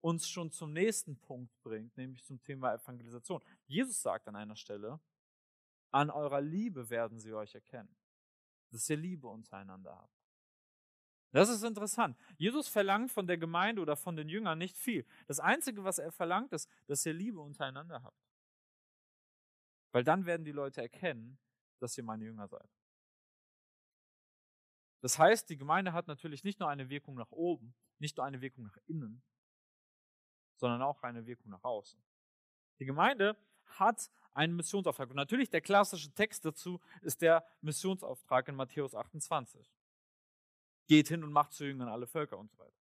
uns 0.00 0.28
schon 0.28 0.50
zum 0.50 0.72
nächsten 0.72 1.18
Punkt 1.18 1.52
bringt, 1.62 1.96
nämlich 1.96 2.24
zum 2.24 2.40
Thema 2.40 2.74
Evangelisation. 2.74 3.42
Jesus 3.66 4.00
sagt 4.00 4.28
an 4.28 4.36
einer 4.36 4.56
Stelle, 4.56 5.00
an 5.90 6.10
eurer 6.10 6.40
Liebe 6.40 6.90
werden 6.90 7.18
sie 7.18 7.32
euch 7.32 7.54
erkennen, 7.54 7.94
dass 8.70 8.88
ihr 8.88 8.96
Liebe 8.96 9.26
untereinander 9.28 9.96
habt. 9.96 10.16
Das 11.32 11.48
ist 11.48 11.64
interessant. 11.64 12.16
Jesus 12.38 12.68
verlangt 12.68 13.10
von 13.10 13.26
der 13.26 13.36
Gemeinde 13.36 13.82
oder 13.82 13.96
von 13.96 14.16
den 14.16 14.28
Jüngern 14.28 14.58
nicht 14.58 14.76
viel. 14.76 15.04
Das 15.26 15.40
Einzige, 15.40 15.84
was 15.84 15.98
er 15.98 16.12
verlangt, 16.12 16.52
ist, 16.52 16.70
dass 16.86 17.04
ihr 17.04 17.12
Liebe 17.12 17.40
untereinander 17.40 18.02
habt. 18.02 18.24
Weil 19.92 20.04
dann 20.04 20.24
werden 20.24 20.44
die 20.44 20.52
Leute 20.52 20.80
erkennen, 20.80 21.38
dass 21.78 21.96
ihr 21.98 22.04
meine 22.04 22.24
Jünger 22.24 22.48
seid. 22.48 22.70
Das 25.06 25.20
heißt, 25.20 25.48
die 25.50 25.56
Gemeinde 25.56 25.92
hat 25.92 26.08
natürlich 26.08 26.42
nicht 26.42 26.58
nur 26.58 26.68
eine 26.68 26.88
Wirkung 26.88 27.14
nach 27.14 27.30
oben, 27.30 27.76
nicht 28.00 28.16
nur 28.16 28.26
eine 28.26 28.40
Wirkung 28.40 28.64
nach 28.64 28.76
innen, 28.88 29.22
sondern 30.56 30.82
auch 30.82 31.00
eine 31.04 31.26
Wirkung 31.26 31.52
nach 31.52 31.62
außen. 31.62 32.02
Die 32.80 32.86
Gemeinde 32.86 33.36
hat 33.66 34.10
einen 34.34 34.56
Missionsauftrag. 34.56 35.08
Und 35.08 35.14
natürlich 35.14 35.48
der 35.48 35.60
klassische 35.60 36.12
Text 36.12 36.44
dazu 36.44 36.80
ist 37.02 37.22
der 37.22 37.46
Missionsauftrag 37.60 38.48
in 38.48 38.56
Matthäus 38.56 38.96
28. 38.96 39.72
Geht 40.88 41.06
hin 41.06 41.22
und 41.22 41.30
macht 41.30 41.52
zu 41.52 41.64
Jüngern 41.64 41.88
alle 41.88 42.08
Völker 42.08 42.36
und 42.36 42.50
so 42.50 42.58
weiter. 42.58 42.82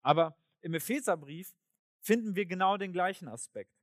Aber 0.00 0.34
im 0.62 0.72
Epheserbrief 0.72 1.54
finden 2.00 2.36
wir 2.36 2.46
genau 2.46 2.78
den 2.78 2.94
gleichen 2.94 3.28
Aspekt. 3.28 3.78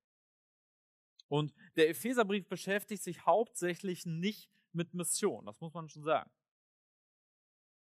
Und 1.27 1.53
der 1.75 1.89
Epheserbrief 1.89 2.47
beschäftigt 2.47 3.03
sich 3.03 3.23
hauptsächlich 3.23 4.08
nicht 4.08 4.49
mit 4.71 4.95
Mission, 4.95 5.45
das 5.45 5.62
muss 5.62 5.75
man 5.75 5.88
schon 5.89 6.01
sagen. 6.01 6.31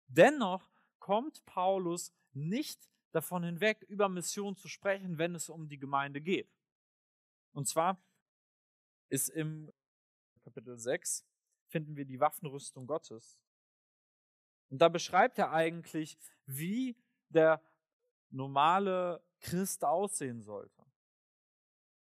Dennoch 0.10 0.69
kommt 1.00 1.45
Paulus 1.45 2.12
nicht 2.34 2.89
davon 3.12 3.43
hinweg, 3.43 3.84
über 3.84 4.10
Mission 4.10 4.56
zu 4.56 4.67
sprechen, 4.67 5.17
wenn 5.17 5.36
es 5.36 5.50
um 5.50 5.67
die 5.67 5.80
Gemeinde 5.80 6.22
geht. 6.22 6.52
Und 7.54 7.67
zwar 7.67 8.04
ist 9.10 9.30
im 9.30 9.72
Kapitel 10.41 10.78
6 10.78 11.26
finden 11.67 11.95
wir 11.95 12.06
die 12.06 12.19
Waffenrüstung 12.19 12.88
Gottes. 12.88 13.39
Und 14.69 14.80
da 14.80 14.89
beschreibt 14.89 15.38
er 15.38 15.52
eigentlich, 15.52 16.17
wie 16.45 16.95
der 17.30 17.62
normale 18.30 19.24
Christ 19.39 19.84
aussehen 19.84 20.41
sollte. 20.41 20.86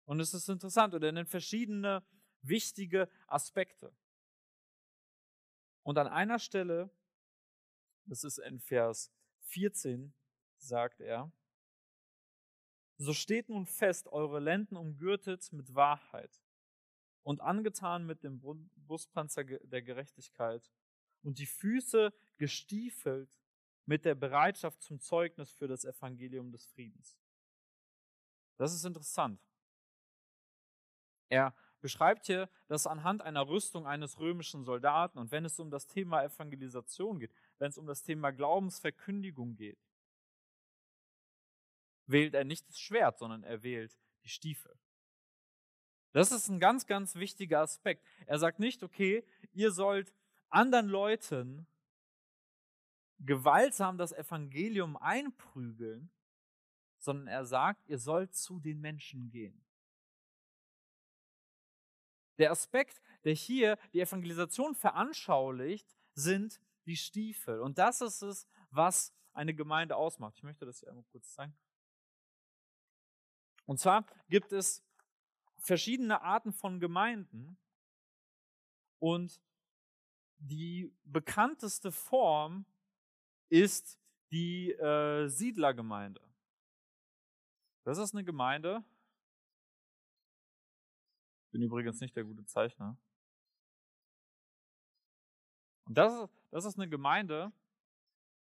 Und 0.06 0.20
es 0.20 0.34
ist 0.34 0.50
interessant, 0.50 0.94
und 0.94 1.04
er 1.04 1.12
nennt 1.12 1.30
verschiedene 1.30 2.04
wichtige 2.42 3.10
Aspekte. 3.28 3.96
Und 5.84 5.98
an 5.98 6.08
einer 6.08 6.40
Stelle, 6.40 6.90
das 8.12 8.26
ist 8.26 8.40
in 8.40 8.60
Vers 8.60 9.10
14, 9.44 10.14
sagt 10.58 11.00
er, 11.00 11.32
so 12.98 13.14
steht 13.14 13.48
nun 13.48 13.66
fest, 13.66 14.10
eure 14.10 14.42
Lenden 14.42 14.76
umgürtet 14.76 15.54
mit 15.54 15.74
Wahrheit 15.76 16.44
und 17.24 17.40
angetan 17.40 18.06
mit 18.06 18.26
dem 18.26 18.42
Brustpanzer 18.86 19.46
der 19.46 19.82
Gerechtigkeit 19.82 20.70
und 21.24 21.40
die 21.40 21.46
Füße 21.46 22.14
gestiefelt 22.38 23.40
mit 23.86 24.04
der 24.04 24.16
Bereitschaft 24.16 24.82
zum 24.82 25.00
Zeugnis 25.00 25.54
für 25.54 25.70
das 25.70 25.86
Evangelium 25.86 26.52
des 26.52 26.66
Friedens. 26.66 27.18
Das 28.58 28.74
ist 28.74 28.84
interessant. 28.84 29.42
Er 31.30 31.56
beschreibt 31.80 32.26
hier 32.26 32.50
das 32.68 32.88
anhand 32.88 33.22
einer 33.22 33.48
Rüstung 33.48 33.88
eines 33.88 34.20
römischen 34.20 34.66
Soldaten 34.66 35.18
und 35.18 35.32
wenn 35.32 35.46
es 35.46 35.60
um 35.62 35.72
das 35.72 35.88
Thema 35.88 36.24
Evangelisation 36.24 37.20
geht, 37.20 37.32
wenn 37.62 37.70
es 37.70 37.78
um 37.78 37.86
das 37.86 38.02
Thema 38.02 38.32
Glaubensverkündigung 38.32 39.56
geht, 39.56 39.78
wählt 42.08 42.34
er 42.34 42.44
nicht 42.44 42.68
das 42.68 42.80
Schwert, 42.80 43.20
sondern 43.20 43.44
er 43.44 43.62
wählt 43.62 43.96
die 44.24 44.30
Stiefel. 44.30 44.76
Das 46.12 46.32
ist 46.32 46.50
ein 46.50 46.60
ganz, 46.60 46.88
ganz 46.88 47.14
wichtiger 47.14 47.62
Aspekt. 47.62 48.04
Er 48.26 48.40
sagt 48.40 48.58
nicht, 48.58 48.82
okay, 48.82 49.24
ihr 49.54 49.72
sollt 49.72 50.12
anderen 50.50 50.88
Leuten 50.88 51.68
gewaltsam 53.20 54.00
das 54.00 54.12
Evangelium 54.12 54.98
einprügeln, 54.98 56.10
sondern 56.98 57.28
er 57.28 57.46
sagt, 57.46 57.88
ihr 57.88 58.00
sollt 58.00 58.34
zu 58.34 58.60
den 58.60 58.82
Menschen 58.82 59.30
gehen. 59.30 59.64
Der 62.40 62.50
Aspekt, 62.50 63.04
der 63.24 63.34
hier 63.34 63.78
die 63.94 64.02
Evangelisation 64.02 64.74
veranschaulicht, 64.74 65.88
sind 66.16 66.60
die 66.86 66.98
Stiefel. 66.98 67.60
Und 67.60 67.78
das 67.78 68.02
ist 68.02 68.22
es, 68.22 68.48
was 68.70 69.14
eine 69.34 69.54
Gemeinde 69.54 69.96
ausmacht. 69.96 70.36
Ich 70.38 70.44
möchte 70.44 70.66
das 70.66 70.80
hier 70.80 70.90
einmal 70.90 71.06
kurz 71.12 71.34
zeigen. 71.34 71.56
Und 73.66 73.80
zwar 73.80 74.06
gibt 74.30 74.52
es 74.52 74.84
verschiedene 75.58 76.22
Arten 76.22 76.52
von 76.52 76.80
Gemeinden 76.80 77.58
und 79.00 79.42
die 80.40 80.92
bekannteste 81.04 81.92
Form 81.92 82.66
ist 83.50 84.00
die 84.32 84.72
äh, 84.72 85.28
Siedlergemeinde. 85.28 86.22
Das 87.84 87.98
ist 87.98 88.14
eine 88.14 88.24
Gemeinde. 88.24 88.84
Ich 91.46 91.52
bin 91.52 91.62
übrigens 91.62 92.00
nicht 92.00 92.16
der 92.16 92.24
gute 92.24 92.46
Zeichner. 92.46 92.98
Und 95.86 95.98
das 95.98 96.14
ist, 96.14 96.41
das 96.52 96.66
ist 96.66 96.78
eine 96.78 96.90
Gemeinde, 96.90 97.52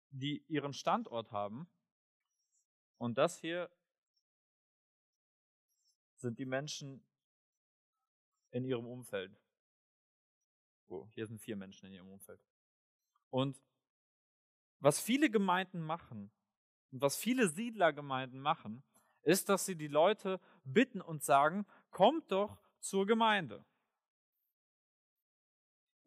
die 0.09 0.43
ihren 0.47 0.73
Standort 0.73 1.31
haben. 1.31 1.69
Und 2.97 3.17
das 3.17 3.37
hier 3.37 3.69
sind 6.15 6.39
die 6.39 6.45
Menschen 6.45 7.05
in 8.51 8.65
ihrem 8.65 8.87
Umfeld. 8.87 9.37
Oh, 10.87 11.07
hier 11.13 11.27
sind 11.27 11.39
vier 11.39 11.55
Menschen 11.55 11.87
in 11.87 11.93
ihrem 11.93 12.09
Umfeld. 12.09 12.41
Und 13.29 13.61
was 14.79 15.01
viele 15.01 15.29
Gemeinden 15.29 15.81
machen 15.81 16.31
und 16.91 17.01
was 17.01 17.17
viele 17.17 17.49
Siedlergemeinden 17.49 18.39
machen, 18.39 18.83
ist, 19.23 19.49
dass 19.49 19.65
sie 19.65 19.75
die 19.75 19.89
Leute 19.89 20.39
bitten 20.63 21.01
und 21.01 21.23
sagen, 21.23 21.65
kommt 21.91 22.31
doch 22.31 22.57
zur 22.79 23.05
Gemeinde. 23.05 23.65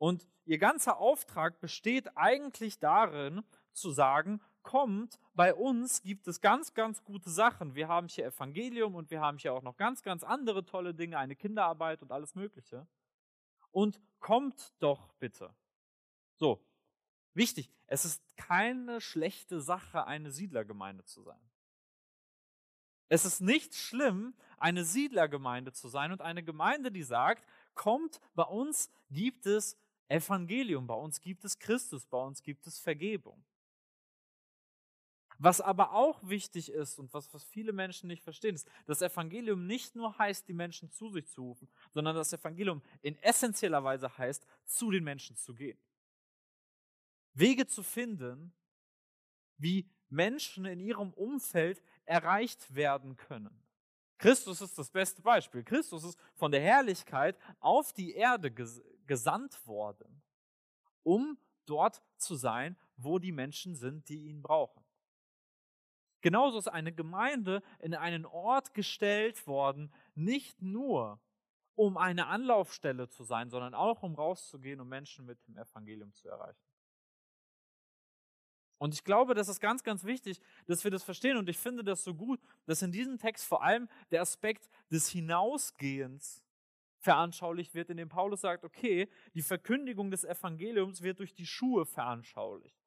Und 0.01 0.27
ihr 0.47 0.57
ganzer 0.57 0.97
Auftrag 0.97 1.61
besteht 1.61 2.17
eigentlich 2.17 2.79
darin, 2.79 3.45
zu 3.75 3.91
sagen, 3.91 4.41
kommt, 4.63 5.19
bei 5.35 5.55
uns 5.55 6.01
gibt 6.01 6.27
es 6.27 6.41
ganz, 6.41 6.73
ganz 6.73 7.05
gute 7.05 7.29
Sachen. 7.29 7.75
Wir 7.75 7.89
haben 7.89 8.09
hier 8.09 8.25
Evangelium 8.25 8.95
und 8.95 9.11
wir 9.11 9.21
haben 9.21 9.37
hier 9.37 9.53
auch 9.53 9.61
noch 9.61 9.77
ganz, 9.77 10.03
ganz 10.03 10.25
andere 10.25 10.65
tolle 10.65 10.95
Dinge, 10.95 11.19
eine 11.19 11.37
Kinderarbeit 11.37 12.01
und 12.01 12.13
alles 12.13 12.35
Mögliche. 12.35 12.87
Und 13.73 14.01
kommt 14.21 14.73
doch 14.79 15.13
bitte. 15.19 15.55
So, 16.37 16.65
wichtig, 17.35 17.71
es 17.87 18.07
ist 18.07 18.23
keine 18.39 19.03
schlechte 19.03 19.61
Sache, 19.61 20.07
eine 20.07 20.31
Siedlergemeinde 20.31 21.05
zu 21.05 21.23
sein. 21.23 21.51
Es 23.11 23.27
ist 23.27 23.43
nicht 23.43 23.75
schlimm, 23.75 24.35
eine 24.57 24.87
Siedlergemeinde 24.87 25.75
zu 25.75 25.89
sein 25.89 26.11
und 26.11 26.23
eine 26.23 26.43
Gemeinde, 26.43 26.91
die 26.91 27.03
sagt, 27.03 27.47
kommt, 27.75 28.19
bei 28.35 28.45
uns 28.45 28.91
gibt 29.11 29.45
es 29.45 29.77
Evangelium, 30.11 30.87
bei 30.87 30.95
uns 30.95 31.21
gibt 31.21 31.45
es 31.45 31.59
Christus, 31.59 32.05
bei 32.05 32.19
uns 32.19 32.43
gibt 32.43 32.67
es 32.67 32.79
Vergebung. 32.79 33.45
Was 35.39 35.61
aber 35.61 35.93
auch 35.93 36.21
wichtig 36.29 36.71
ist 36.71 36.99
und 36.99 37.15
was, 37.15 37.33
was 37.33 37.45
viele 37.45 37.73
Menschen 37.73 38.09
nicht 38.09 38.23
verstehen, 38.23 38.55
ist, 38.55 38.69
dass 38.85 39.01
Evangelium 39.01 39.67
nicht 39.67 39.95
nur 39.95 40.19
heißt, 40.19 40.47
die 40.49 40.53
Menschen 40.53 40.91
zu 40.91 41.11
sich 41.11 41.27
zu 41.29 41.43
rufen, 41.43 41.69
sondern 41.95 42.15
das 42.15 42.33
Evangelium 42.33 42.83
in 43.01 43.17
essentieller 43.21 43.83
Weise 43.83 44.19
heißt, 44.19 44.45
zu 44.67 44.91
den 44.91 45.05
Menschen 45.05 45.37
zu 45.37 45.55
gehen. 45.55 45.79
Wege 47.33 47.67
zu 47.67 47.83
finden, 47.83 48.53
wie 49.57 49.89
Menschen 50.09 50.67
in 50.67 50.81
ihrem 50.81 51.15
Umfeld 51.15 51.83
erreicht 52.05 52.75
werden 52.75 53.17
können. 53.17 53.63
Christus 54.21 54.61
ist 54.61 54.79
das 54.79 54.91
beste 54.91 55.23
Beispiel. 55.23 55.65
Christus 55.65 56.05
ist 56.05 56.19
von 56.35 56.53
der 56.53 56.61
Herrlichkeit 56.61 57.39
auf 57.59 57.95
die 57.95 58.13
Erde 58.13 58.53
gesandt 59.07 59.67
worden, 59.67 60.23
um 61.03 61.39
dort 61.65 62.03
zu 62.19 62.35
sein, 62.35 62.77
wo 62.99 63.19
die 63.19 63.33
Menschen 63.33 63.75
sind, 63.75 64.11
die 64.11 64.29
ihn 64.29 64.43
brauchen. 64.43 64.85
Genauso 66.21 66.59
ist 66.59 66.69
eine 66.69 66.93
Gemeinde 66.93 67.63
in 67.79 67.95
einen 67.95 68.27
Ort 68.27 68.75
gestellt 68.75 69.47
worden, 69.47 69.91
nicht 70.15 70.61
nur 70.61 71.19
um 71.75 71.97
eine 71.97 72.27
Anlaufstelle 72.27 73.09
zu 73.09 73.25
sein, 73.25 73.49
sondern 73.49 73.73
auch 73.73 74.03
um 74.03 74.15
rauszugehen, 74.15 74.83
um 74.83 74.89
Menschen 74.91 75.25
mit 75.25 75.39
dem 75.47 75.57
Evangelium 75.57 76.13
zu 76.13 76.29
erreichen. 76.29 76.70
Und 78.81 78.95
ich 78.95 79.05
glaube, 79.05 79.35
das 79.35 79.49
ist 79.49 79.61
ganz, 79.61 79.83
ganz 79.83 80.05
wichtig, 80.05 80.41
dass 80.67 80.85
wir 80.85 80.91
das 80.91 81.03
verstehen. 81.03 81.37
Und 81.37 81.51
ich 81.51 81.59
finde 81.59 81.85
das 81.85 82.03
so 82.03 82.15
gut, 82.15 82.41
dass 82.65 82.81
in 82.81 82.91
diesem 82.91 83.19
Text 83.19 83.45
vor 83.45 83.63
allem 83.63 83.91
der 84.11 84.23
Aspekt 84.23 84.71
des 84.91 85.07
Hinausgehens 85.11 86.43
veranschaulicht 86.99 87.75
wird, 87.75 87.91
in 87.91 87.99
dem 87.99 88.09
Paulus 88.09 88.41
sagt, 88.41 88.65
okay, 88.65 89.11
die 89.35 89.43
Verkündigung 89.43 90.11
des 90.11 90.25
Evangeliums 90.25 91.03
wird 91.03 91.19
durch 91.19 91.35
die 91.35 91.45
Schuhe 91.45 91.85
veranschaulicht, 91.85 92.81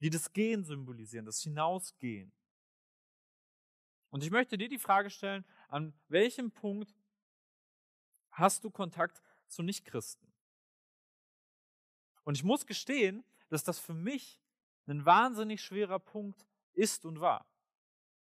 die 0.00 0.08
das 0.08 0.32
Gehen 0.32 0.64
symbolisieren, 0.64 1.26
das 1.26 1.42
Hinausgehen. 1.42 2.32
Und 4.08 4.24
ich 4.24 4.30
möchte 4.30 4.56
dir 4.56 4.70
die 4.70 4.78
Frage 4.78 5.10
stellen, 5.10 5.44
an 5.68 5.92
welchem 6.08 6.50
Punkt 6.50 6.94
hast 8.30 8.64
du 8.64 8.70
Kontakt 8.70 9.20
zu 9.48 9.62
Nichtchristen? 9.62 10.32
Und 12.24 12.36
ich 12.36 12.42
muss 12.42 12.64
gestehen, 12.64 13.22
dass 13.50 13.64
das 13.64 13.78
für 13.78 13.94
mich 13.94 14.40
ein 14.86 15.04
wahnsinnig 15.04 15.62
schwerer 15.62 15.98
Punkt 15.98 16.46
ist 16.72 17.04
und 17.04 17.20
war. 17.20 17.46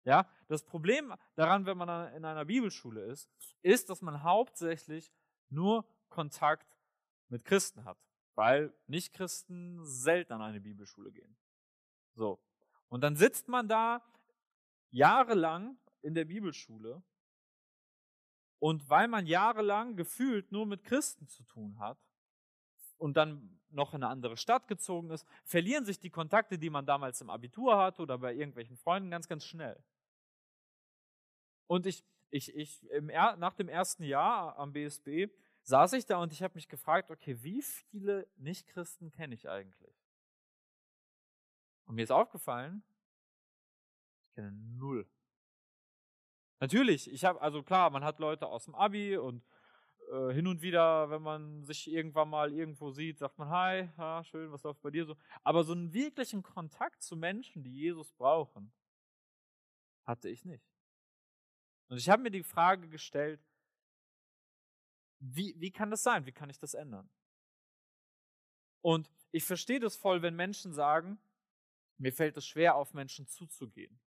Ja, 0.05 0.27
das 0.47 0.65
Problem 0.65 1.15
daran, 1.35 1.67
wenn 1.67 1.77
man 1.77 2.15
in 2.15 2.25
einer 2.25 2.47
Bibelschule 2.47 3.03
ist, 3.05 3.31
ist, 3.61 3.91
dass 3.91 4.01
man 4.01 4.23
hauptsächlich 4.23 5.13
nur 5.51 5.87
Kontakt 6.09 6.79
mit 7.29 7.45
Christen 7.45 7.85
hat, 7.85 7.99
weil 8.35 8.73
Nichtchristen 8.87 9.85
selten 9.85 10.33
an 10.33 10.41
eine 10.41 10.61
Bibelschule 10.61 11.13
gehen. 11.13 11.37
So. 12.15 12.41
Und 12.89 13.03
dann 13.03 13.17
sitzt 13.17 13.49
man 13.49 13.69
da 13.69 14.03
jahrelang 14.91 15.77
in 16.01 16.15
der 16.15 16.25
Bibelschule 16.25 17.03
und 18.59 18.89
weil 18.89 19.09
man 19.09 19.27
jahrelang 19.27 19.97
gefühlt 19.97 20.51
nur 20.53 20.67
mit 20.67 20.85
Christen 20.85 21.29
zu 21.29 21.43
tun 21.45 21.79
hat 21.79 21.99
und 22.97 23.17
dann 23.17 23.58
noch 23.71 23.95
in 23.95 24.03
eine 24.03 24.11
andere 24.11 24.37
Stadt 24.37 24.69
gezogen 24.69 25.11
ist, 25.11 25.27
verlieren 25.45 25.85
sich 25.85 25.99
die 25.99 26.11
Kontakte, 26.11 26.59
die 26.59 26.71
man 26.71 26.87
damals 26.87 27.21
im 27.21 27.31
Abitur 27.31 27.77
hatte 27.79 28.03
oder 28.03 28.19
bei 28.19 28.35
irgendwelchen 28.35 28.77
Freunden 28.77 29.11
ganz, 29.11 29.29
ganz 29.29 29.45
schnell. 29.45 29.83
Und 31.67 31.87
ich, 31.87 32.05
ich, 32.31 32.55
ich 32.55 32.81
nach 33.03 33.55
dem 33.55 33.69
ersten 33.69 34.03
Jahr 34.03 34.59
am 34.59 34.73
BSB 34.73 35.29
saß 35.63 35.93
ich 35.93 36.07
da 36.07 36.19
und 36.19 36.33
ich 36.33 36.43
habe 36.43 36.55
mich 36.55 36.69
gefragt, 36.69 37.11
okay, 37.11 37.43
wie 37.43 37.63
viele 37.63 38.27
Nichtchristen 38.37 39.11
kenne 39.11 39.35
ich 39.35 39.49
eigentlich? 39.49 39.95
Und 41.85 41.95
mir 41.95 42.03
ist 42.03 42.11
aufgefallen, 42.11 42.83
ich 44.23 44.35
kenne 44.35 44.53
null. 44.53 45.09
Natürlich, 46.61 47.11
ich 47.13 47.25
habe, 47.25 47.41
also 47.41 47.63
klar, 47.63 47.91
man 47.91 48.03
hat 48.03 48.19
Leute 48.19 48.47
aus 48.47 48.65
dem 48.65 48.75
Abi 48.75 49.17
und 49.17 49.45
äh, 50.11 50.33
hin 50.33 50.47
und 50.47 50.63
wieder, 50.63 51.11
wenn 51.11 51.23
man 51.23 51.65
sich 51.65 51.91
irgendwann 51.91 52.31
mal 52.31 52.53
irgendwo 52.53 52.91
sieht, 52.91 53.19
sagt 53.19 53.39
man, 53.39 53.49
hi, 53.49 53.89
ha, 53.97 54.25
schön, 54.25 54.51
was 54.51 54.63
läuft 54.63 54.81
bei 54.83 54.91
dir 54.91 55.05
so? 55.05 55.17
Aber 55.43 55.65
so 55.65 55.73
einen 55.73 55.93
wirklichen 55.93 56.43
Kontakt 56.43 57.03
zu 57.03 57.17
Menschen, 57.17 57.63
die 57.63 57.75
Jesus 57.75 58.13
brauchen, 58.13 58.73
hatte 60.05 60.29
ich 60.29 60.45
nicht. 60.45 60.65
Und 61.89 61.99
ich 61.99 62.09
habe 62.09 62.23
mir 62.23 62.31
die 62.31 62.43
Frage 62.43 62.89
gestellt, 62.89 63.41
wie, 65.21 65.55
wie 65.59 65.71
kann 65.71 65.91
das 65.91 66.03
sein? 66.03 66.27
Wie 66.27 66.33
kann 66.33 66.51
ich 66.51 66.59
das 66.59 66.75
ändern? 66.75 67.09
Und 68.81 69.11
ich 69.33 69.45
verstehe 69.45 69.81
das 69.81 69.97
voll, 69.97 70.23
wenn 70.23 70.37
Menschen 70.37 70.73
sagen, 70.73 71.19
mir 71.99 72.13
fällt 72.13 72.37
es 72.37 72.47
schwer, 72.47 72.77
auf 72.77 72.95
Menschen 72.95 73.27
zuzugehen. 73.27 73.99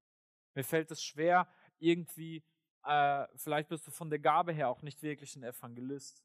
Mir 0.53 0.63
fällt 0.63 0.91
es 0.91 1.03
schwer, 1.03 1.47
irgendwie, 1.79 2.43
äh, 2.83 3.27
vielleicht 3.35 3.69
bist 3.69 3.85
du 3.87 3.91
von 3.91 4.09
der 4.09 4.19
Gabe 4.19 4.53
her 4.53 4.69
auch 4.69 4.81
nicht 4.81 5.01
wirklich 5.01 5.35
ein 5.35 5.43
Evangelist. 5.43 6.23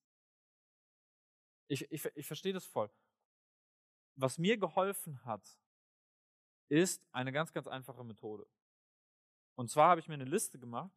Ich, 1.69 1.91
ich, 1.91 2.05
ich 2.15 2.27
verstehe 2.27 2.53
das 2.53 2.65
voll. 2.65 2.91
Was 4.15 4.39
mir 4.39 4.57
geholfen 4.57 5.23
hat, 5.25 5.59
ist 6.69 7.05
eine 7.13 7.33
ganz, 7.33 7.53
ganz 7.53 7.67
einfache 7.67 8.05
Methode. 8.05 8.47
Und 9.57 9.71
zwar 9.71 9.91
habe 9.91 10.01
ich 10.01 10.09
mir 10.09 10.15
eine 10.15 10.25
Liste 10.25 10.59
gemacht 10.59 10.95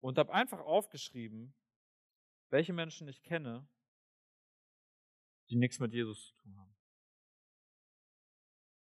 und 0.00 0.18
habe 0.18 0.32
einfach 0.32 0.60
aufgeschrieben, 0.60 1.54
welche 2.50 2.72
Menschen 2.72 3.08
ich 3.08 3.22
kenne, 3.22 3.66
die 5.48 5.56
nichts 5.56 5.78
mit 5.78 5.92
Jesus 5.92 6.28
zu 6.28 6.34
tun 6.36 6.56
haben. 6.58 6.73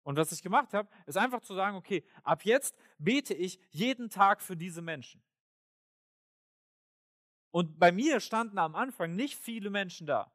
Und 0.06 0.16
was 0.16 0.30
ich 0.30 0.40
gemacht 0.40 0.72
habe, 0.72 0.88
ist 1.06 1.18
einfach 1.18 1.40
zu 1.40 1.52
sagen, 1.52 1.76
okay, 1.76 2.04
ab 2.22 2.44
jetzt 2.44 2.78
bete 2.96 3.34
ich 3.34 3.58
jeden 3.70 4.08
Tag 4.08 4.40
für 4.40 4.56
diese 4.56 4.80
Menschen. 4.80 5.20
Und 7.50 7.80
bei 7.80 7.90
mir 7.90 8.20
standen 8.20 8.56
am 8.58 8.76
Anfang 8.76 9.16
nicht 9.16 9.36
viele 9.36 9.68
Menschen 9.68 10.06
da. 10.06 10.32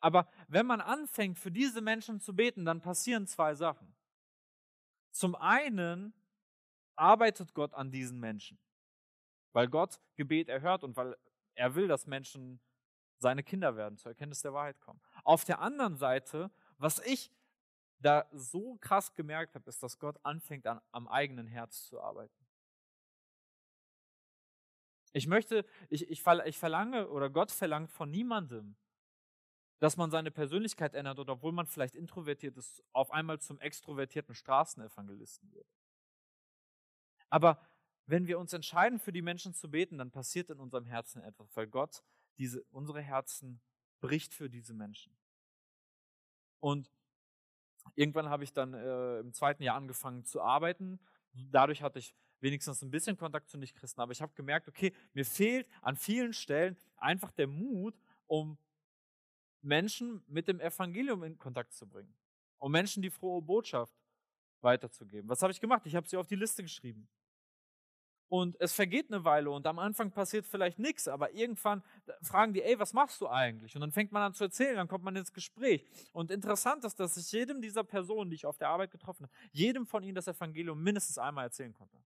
Aber 0.00 0.28
wenn 0.48 0.66
man 0.66 0.80
anfängt, 0.80 1.38
für 1.38 1.52
diese 1.52 1.80
Menschen 1.80 2.18
zu 2.18 2.34
beten, 2.34 2.64
dann 2.64 2.80
passieren 2.80 3.28
zwei 3.28 3.54
Sachen. 3.54 3.94
Zum 5.12 5.36
einen 5.36 6.12
arbeitet 6.96 7.54
Gott 7.54 7.72
an 7.72 7.92
diesen 7.92 8.18
Menschen, 8.18 8.58
weil 9.52 9.68
Gott 9.68 10.00
Gebet 10.16 10.48
erhört 10.48 10.82
und 10.82 10.96
weil 10.96 11.16
er 11.54 11.76
will, 11.76 11.86
dass 11.86 12.08
Menschen 12.08 12.58
seine 13.18 13.44
Kinder 13.44 13.76
werden, 13.76 13.96
zur 13.96 14.10
Erkenntnis 14.10 14.42
der 14.42 14.54
Wahrheit 14.54 14.80
kommen. 14.80 15.00
Auf 15.22 15.44
der 15.44 15.60
anderen 15.60 15.96
Seite, 15.96 16.50
was 16.78 16.98
ich 17.06 17.30
da 18.00 18.28
so 18.32 18.76
krass 18.76 19.14
gemerkt 19.14 19.54
habe, 19.54 19.68
ist, 19.68 19.82
dass 19.82 19.98
Gott 19.98 20.18
anfängt 20.24 20.66
an, 20.66 20.80
am 20.92 21.08
eigenen 21.08 21.46
Herz 21.46 21.86
zu 21.86 22.00
arbeiten. 22.00 22.46
Ich 25.12 25.26
möchte, 25.26 25.64
ich, 25.88 26.08
ich, 26.08 26.24
ich 26.26 26.58
verlange 26.58 27.08
oder 27.08 27.30
Gott 27.30 27.50
verlangt 27.50 27.90
von 27.90 28.10
niemandem, 28.10 28.76
dass 29.80 29.96
man 29.96 30.10
seine 30.10 30.30
Persönlichkeit 30.30 30.94
ändert 30.94 31.18
oder 31.18 31.34
obwohl 31.34 31.52
man 31.52 31.66
vielleicht 31.66 31.94
introvertiert 31.94 32.56
ist, 32.56 32.82
auf 32.92 33.10
einmal 33.10 33.40
zum 33.40 33.60
extrovertierten 33.60 34.34
Straßenevangelisten 34.34 35.52
wird. 35.52 35.66
Aber 37.30 37.64
wenn 38.06 38.26
wir 38.26 38.38
uns 38.38 38.52
entscheiden, 38.52 38.98
für 38.98 39.12
die 39.12 39.22
Menschen 39.22 39.54
zu 39.54 39.70
beten, 39.70 39.98
dann 39.98 40.10
passiert 40.10 40.50
in 40.50 40.60
unserem 40.60 40.86
Herzen 40.86 41.22
etwas, 41.22 41.54
weil 41.56 41.66
Gott 41.66 42.02
diese, 42.38 42.62
unsere 42.70 43.02
Herzen 43.02 43.60
bricht 44.00 44.34
für 44.34 44.48
diese 44.48 44.74
Menschen. 44.74 45.16
Und 46.60 46.90
Irgendwann 47.94 48.28
habe 48.28 48.44
ich 48.44 48.52
dann 48.52 48.74
äh, 48.74 49.20
im 49.20 49.32
zweiten 49.32 49.62
Jahr 49.62 49.76
angefangen 49.76 50.24
zu 50.24 50.40
arbeiten. 50.40 50.98
Dadurch 51.32 51.82
hatte 51.82 51.98
ich 51.98 52.14
wenigstens 52.40 52.82
ein 52.82 52.90
bisschen 52.90 53.16
Kontakt 53.16 53.48
zu 53.48 53.58
Nichtchristen. 53.58 54.00
Aber 54.02 54.12
ich 54.12 54.22
habe 54.22 54.32
gemerkt, 54.34 54.68
okay, 54.68 54.92
mir 55.12 55.24
fehlt 55.24 55.66
an 55.82 55.96
vielen 55.96 56.32
Stellen 56.32 56.76
einfach 56.96 57.30
der 57.32 57.46
Mut, 57.46 57.94
um 58.26 58.58
Menschen 59.62 60.22
mit 60.26 60.48
dem 60.48 60.60
Evangelium 60.60 61.24
in 61.24 61.38
Kontakt 61.38 61.72
zu 61.72 61.86
bringen. 61.86 62.14
Um 62.58 62.72
Menschen 62.72 63.02
die 63.02 63.10
frohe 63.10 63.42
Botschaft 63.42 63.94
weiterzugeben. 64.60 65.28
Was 65.28 65.42
habe 65.42 65.52
ich 65.52 65.60
gemacht? 65.60 65.82
Ich 65.86 65.94
habe 65.94 66.08
sie 66.08 66.16
auf 66.16 66.26
die 66.26 66.36
Liste 66.36 66.62
geschrieben. 66.62 67.08
Und 68.28 68.60
es 68.60 68.74
vergeht 68.74 69.10
eine 69.10 69.24
Weile 69.24 69.50
und 69.50 69.66
am 69.66 69.78
Anfang 69.78 70.10
passiert 70.10 70.46
vielleicht 70.46 70.78
nichts, 70.78 71.08
aber 71.08 71.32
irgendwann 71.32 71.82
fragen 72.20 72.52
die, 72.52 72.62
ey, 72.62 72.78
was 72.78 72.92
machst 72.92 73.22
du 73.22 73.28
eigentlich? 73.28 73.74
Und 73.74 73.80
dann 73.80 73.90
fängt 73.90 74.12
man 74.12 74.22
an 74.22 74.34
zu 74.34 74.44
erzählen, 74.44 74.76
dann 74.76 74.86
kommt 74.88 75.02
man 75.02 75.16
ins 75.16 75.32
Gespräch. 75.32 75.86
Und 76.12 76.30
interessant 76.30 76.84
ist, 76.84 77.00
dass 77.00 77.16
ich 77.16 77.32
jedem 77.32 77.62
dieser 77.62 77.84
Personen, 77.84 78.28
die 78.28 78.36
ich 78.36 78.44
auf 78.44 78.58
der 78.58 78.68
Arbeit 78.68 78.90
getroffen 78.90 79.24
habe, 79.24 79.32
jedem 79.52 79.86
von 79.86 80.02
ihnen 80.02 80.14
das 80.14 80.28
Evangelium 80.28 80.82
mindestens 80.82 81.16
einmal 81.16 81.44
erzählen 81.44 81.72
konnte. 81.72 81.96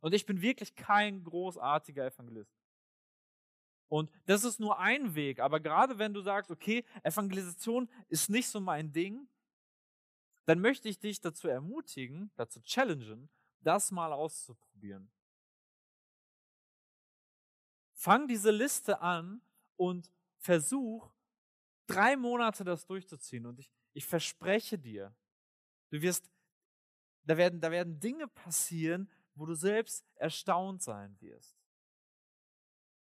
Und 0.00 0.14
ich 0.14 0.24
bin 0.24 0.40
wirklich 0.40 0.74
kein 0.74 1.22
großartiger 1.22 2.06
Evangelist. 2.06 2.56
Und 3.88 4.10
das 4.24 4.44
ist 4.44 4.60
nur 4.60 4.78
ein 4.78 5.14
Weg, 5.14 5.40
aber 5.40 5.60
gerade 5.60 5.98
wenn 5.98 6.14
du 6.14 6.22
sagst, 6.22 6.50
okay, 6.50 6.84
Evangelisation 7.02 7.90
ist 8.08 8.30
nicht 8.30 8.48
so 8.48 8.60
mein 8.60 8.92
Ding, 8.92 9.28
dann 10.46 10.60
möchte 10.60 10.88
ich 10.88 10.98
dich 10.98 11.20
dazu 11.20 11.48
ermutigen, 11.48 12.30
dazu 12.36 12.62
challengen, 12.62 13.28
das 13.60 13.90
mal 13.90 14.12
auszuprobieren. 14.12 15.10
Fang 18.00 18.26
diese 18.26 18.50
Liste 18.50 19.02
an 19.02 19.42
und 19.76 20.10
versuch 20.38 21.12
drei 21.86 22.16
Monate 22.16 22.64
das 22.64 22.86
durchzuziehen. 22.86 23.44
Und 23.44 23.58
ich, 23.58 23.70
ich 23.92 24.06
verspreche 24.06 24.78
dir, 24.78 25.14
du 25.90 26.00
wirst, 26.00 26.30
da 27.24 27.36
werden, 27.36 27.60
da 27.60 27.70
werden 27.70 28.00
Dinge 28.00 28.26
passieren, 28.26 29.06
wo 29.34 29.44
du 29.44 29.52
selbst 29.54 30.06
erstaunt 30.14 30.80
sein 30.82 31.14
wirst. 31.20 31.54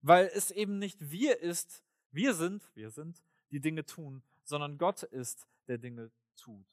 Weil 0.00 0.30
es 0.32 0.50
eben 0.50 0.78
nicht 0.78 1.10
wir 1.10 1.40
ist, 1.40 1.84
wir 2.10 2.32
sind, 2.32 2.74
wir 2.74 2.90
sind, 2.90 3.22
die 3.50 3.60
Dinge 3.60 3.84
tun, 3.84 4.22
sondern 4.44 4.78
Gott 4.78 5.02
ist, 5.02 5.46
der 5.68 5.76
Dinge 5.76 6.10
tut. 6.36 6.66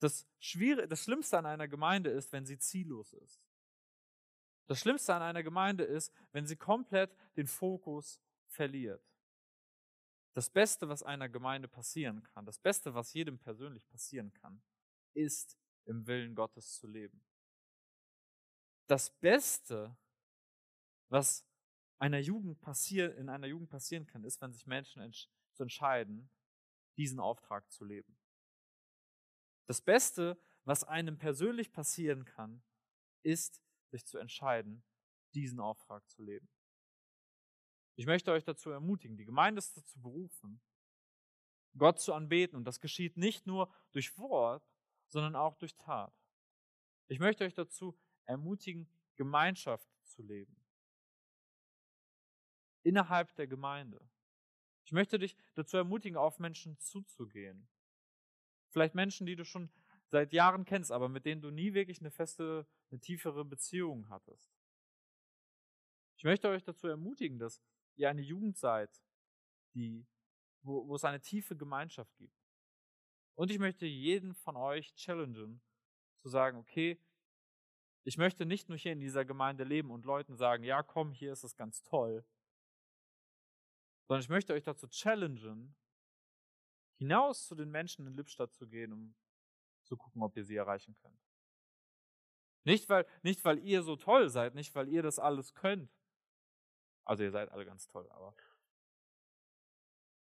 Das, 0.00 0.26
Schwierige, 0.40 0.88
das 0.88 1.04
Schlimmste 1.04 1.38
an 1.38 1.46
einer 1.46 1.68
Gemeinde 1.68 2.10
ist, 2.10 2.32
wenn 2.32 2.46
sie 2.46 2.58
ziellos 2.58 3.12
ist. 3.12 3.43
Das 4.66 4.80
Schlimmste 4.80 5.14
an 5.14 5.22
einer 5.22 5.42
Gemeinde 5.42 5.84
ist, 5.84 6.12
wenn 6.32 6.46
sie 6.46 6.56
komplett 6.56 7.14
den 7.36 7.46
Fokus 7.46 8.20
verliert. 8.46 9.02
Das 10.32 10.50
Beste, 10.50 10.88
was 10.88 11.02
einer 11.02 11.28
Gemeinde 11.28 11.68
passieren 11.68 12.22
kann, 12.22 12.44
das 12.44 12.58
Beste, 12.58 12.94
was 12.94 13.12
jedem 13.12 13.38
persönlich 13.38 13.86
passieren 13.88 14.32
kann, 14.32 14.62
ist 15.12 15.56
im 15.84 16.06
Willen 16.06 16.34
Gottes 16.34 16.74
zu 16.74 16.86
leben. 16.86 17.24
Das 18.86 19.10
Beste, 19.10 19.96
was 21.08 21.46
einer 21.98 22.18
Jugend 22.18 22.60
passier, 22.60 23.16
in 23.16 23.28
einer 23.28 23.46
Jugend 23.46 23.70
passieren 23.70 24.06
kann, 24.06 24.24
ist, 24.24 24.40
wenn 24.40 24.52
sich 24.52 24.66
Menschen 24.66 25.02
ents 25.02 25.28
entscheiden, 25.58 26.28
diesen 26.96 27.20
Auftrag 27.20 27.70
zu 27.70 27.84
leben. 27.84 28.16
Das 29.66 29.80
Beste, 29.80 30.36
was 30.64 30.84
einem 30.84 31.16
persönlich 31.16 31.72
passieren 31.72 32.24
kann, 32.24 32.62
ist, 33.22 33.63
sich 33.94 34.06
zu 34.06 34.18
entscheiden, 34.18 34.82
diesen 35.34 35.60
Auftrag 35.60 36.08
zu 36.08 36.22
leben. 36.22 36.48
Ich 37.94 38.06
möchte 38.06 38.32
euch 38.32 38.42
dazu 38.42 38.70
ermutigen, 38.70 39.16
die 39.16 39.24
Gemeinde 39.24 39.60
ist 39.60 39.76
dazu 39.76 40.00
berufen, 40.00 40.60
Gott 41.76 42.00
zu 42.00 42.12
anbeten. 42.12 42.56
Und 42.56 42.64
das 42.64 42.80
geschieht 42.80 43.16
nicht 43.16 43.46
nur 43.46 43.72
durch 43.92 44.18
Wort, 44.18 44.68
sondern 45.06 45.36
auch 45.36 45.56
durch 45.56 45.76
Tat. 45.76 46.12
Ich 47.06 47.20
möchte 47.20 47.44
euch 47.44 47.54
dazu 47.54 47.96
ermutigen, 48.24 48.88
Gemeinschaft 49.14 49.88
zu 50.02 50.22
leben. 50.22 50.56
Innerhalb 52.82 53.34
der 53.36 53.46
Gemeinde. 53.46 54.00
Ich 54.84 54.92
möchte 54.92 55.18
dich 55.18 55.36
dazu 55.54 55.76
ermutigen, 55.76 56.16
auf 56.16 56.40
Menschen 56.40 56.78
zuzugehen. 56.80 57.68
Vielleicht 58.70 58.94
Menschen, 58.94 59.26
die 59.26 59.36
du 59.36 59.44
schon 59.44 59.70
seit 60.10 60.32
Jahren 60.32 60.64
kennst, 60.64 60.92
aber 60.92 61.08
mit 61.08 61.24
denen 61.24 61.42
du 61.42 61.50
nie 61.50 61.74
wirklich 61.74 62.00
eine 62.00 62.10
feste, 62.10 62.66
eine 62.90 63.00
tiefere 63.00 63.44
Beziehung 63.44 64.08
hattest. 64.08 64.54
Ich 66.16 66.24
möchte 66.24 66.48
euch 66.48 66.62
dazu 66.62 66.86
ermutigen, 66.86 67.38
dass 67.38 67.60
ihr 67.96 68.08
eine 68.08 68.22
Jugend 68.22 68.56
seid, 68.56 69.02
die, 69.74 70.06
wo, 70.62 70.86
wo 70.86 70.94
es 70.94 71.04
eine 71.04 71.20
tiefe 71.20 71.56
Gemeinschaft 71.56 72.16
gibt. 72.16 72.36
Und 73.34 73.50
ich 73.50 73.58
möchte 73.58 73.86
jeden 73.86 74.34
von 74.34 74.56
euch 74.56 74.94
challengen, 74.94 75.60
zu 76.18 76.28
sagen, 76.28 76.56
okay, 76.56 76.98
ich 78.04 78.16
möchte 78.16 78.46
nicht 78.46 78.68
nur 78.68 78.78
hier 78.78 78.92
in 78.92 79.00
dieser 79.00 79.24
Gemeinde 79.24 79.64
leben 79.64 79.90
und 79.90 80.04
Leuten 80.04 80.36
sagen, 80.36 80.62
ja, 80.62 80.82
komm, 80.82 81.12
hier 81.12 81.32
ist 81.32 81.44
es 81.44 81.56
ganz 81.56 81.82
toll, 81.82 82.24
sondern 84.06 84.22
ich 84.22 84.28
möchte 84.28 84.52
euch 84.52 84.62
dazu 84.62 84.86
challengen, 84.88 85.74
hinaus 86.98 87.46
zu 87.46 87.54
den 87.54 87.70
Menschen 87.70 88.06
in 88.06 88.14
Lippstadt 88.14 88.52
zu 88.54 88.68
gehen, 88.68 88.92
um 88.92 89.14
zu 89.84 89.96
gucken, 89.96 90.22
ob 90.22 90.36
ihr 90.36 90.44
sie 90.44 90.56
erreichen 90.56 90.96
könnt. 90.96 91.18
Nicht 92.64 92.88
weil, 92.88 93.06
nicht, 93.22 93.44
weil 93.44 93.58
ihr 93.58 93.82
so 93.82 93.96
toll 93.96 94.30
seid, 94.30 94.54
nicht, 94.54 94.74
weil 94.74 94.88
ihr 94.88 95.02
das 95.02 95.18
alles 95.18 95.54
könnt. 95.54 95.90
Also 97.04 97.22
ihr 97.22 97.30
seid 97.30 97.50
alle 97.50 97.66
ganz 97.66 97.86
toll, 97.86 98.10
aber. 98.10 98.34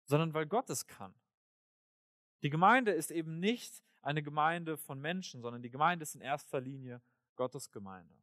Sondern 0.05 0.33
weil 0.33 0.45
Gott 0.45 0.69
es 0.69 0.87
kann. 0.87 1.13
Die 2.41 2.49
Gemeinde 2.49 2.91
ist 2.91 3.11
eben 3.11 3.39
nicht 3.39 3.83
eine 4.01 4.23
Gemeinde 4.23 4.77
von 4.77 5.01
Menschen, 5.01 5.41
sondern 5.41 5.61
die 5.61 5.69
Gemeinde 5.69 6.03
ist 6.03 6.15
in 6.15 6.21
erster 6.21 6.61
Linie 6.61 7.01
Gottes 7.35 7.69
Gemeinde. 7.71 8.15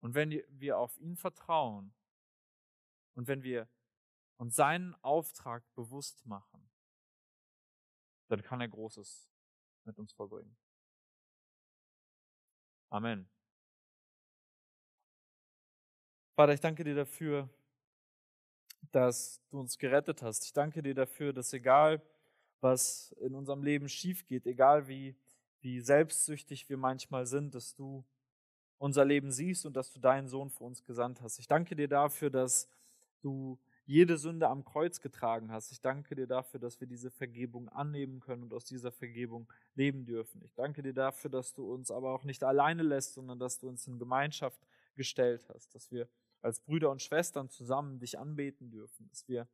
Und 0.00 0.14
wenn 0.14 0.30
wir 0.48 0.78
auf 0.78 0.98
ihn 0.98 1.16
vertrauen 1.16 1.94
und 3.14 3.28
wenn 3.28 3.42
wir 3.42 3.68
uns 4.36 4.56
seinen 4.56 4.94
Auftrag 5.02 5.64
bewusst 5.74 6.26
machen, 6.26 6.70
dann 8.28 8.42
kann 8.42 8.60
er 8.60 8.68
Großes 8.68 9.31
mit 9.84 9.98
uns 9.98 10.12
vollbringen. 10.12 10.56
Amen. 12.90 13.28
Vater, 16.34 16.54
ich 16.54 16.60
danke 16.60 16.84
dir 16.84 16.94
dafür, 16.94 17.48
dass 18.90 19.40
du 19.50 19.60
uns 19.60 19.78
gerettet 19.78 20.22
hast. 20.22 20.44
Ich 20.44 20.52
danke 20.52 20.82
dir 20.82 20.94
dafür, 20.94 21.32
dass 21.32 21.52
egal, 21.52 22.02
was 22.60 23.12
in 23.20 23.34
unserem 23.34 23.62
Leben 23.62 23.88
schief 23.88 24.26
geht, 24.26 24.46
egal 24.46 24.88
wie, 24.88 25.16
wie 25.60 25.80
selbstsüchtig 25.80 26.68
wir 26.68 26.76
manchmal 26.76 27.26
sind, 27.26 27.54
dass 27.54 27.74
du 27.74 28.04
unser 28.78 29.04
Leben 29.04 29.30
siehst 29.30 29.64
und 29.64 29.74
dass 29.74 29.92
du 29.92 30.00
deinen 30.00 30.28
Sohn 30.28 30.50
für 30.50 30.64
uns 30.64 30.84
gesandt 30.84 31.20
hast. 31.20 31.38
Ich 31.38 31.46
danke 31.46 31.76
dir 31.76 31.88
dafür, 31.88 32.30
dass 32.30 32.68
du 33.20 33.58
jede 33.92 34.16
Sünde 34.16 34.48
am 34.48 34.64
Kreuz 34.64 35.02
getragen 35.02 35.52
hast. 35.52 35.70
Ich 35.70 35.82
danke 35.82 36.14
dir 36.14 36.26
dafür, 36.26 36.58
dass 36.58 36.80
wir 36.80 36.88
diese 36.88 37.10
Vergebung 37.10 37.68
annehmen 37.68 38.20
können 38.20 38.44
und 38.44 38.54
aus 38.54 38.64
dieser 38.64 38.90
Vergebung 38.90 39.52
leben 39.74 40.06
dürfen. 40.06 40.40
Ich 40.42 40.54
danke 40.54 40.82
dir 40.82 40.94
dafür, 40.94 41.28
dass 41.30 41.52
du 41.52 41.70
uns 41.70 41.90
aber 41.90 42.14
auch 42.14 42.24
nicht 42.24 42.42
alleine 42.42 42.82
lässt, 42.82 43.12
sondern 43.12 43.38
dass 43.38 43.58
du 43.58 43.68
uns 43.68 43.86
in 43.86 43.98
Gemeinschaft 43.98 44.66
gestellt 44.94 45.46
hast, 45.52 45.74
dass 45.74 45.90
wir 45.90 46.08
als 46.40 46.60
Brüder 46.60 46.90
und 46.90 47.02
Schwestern 47.02 47.50
zusammen 47.50 47.98
dich 47.98 48.18
anbeten 48.18 48.70
dürfen, 48.70 49.08
dass 49.10 49.28
wir, 49.28 49.46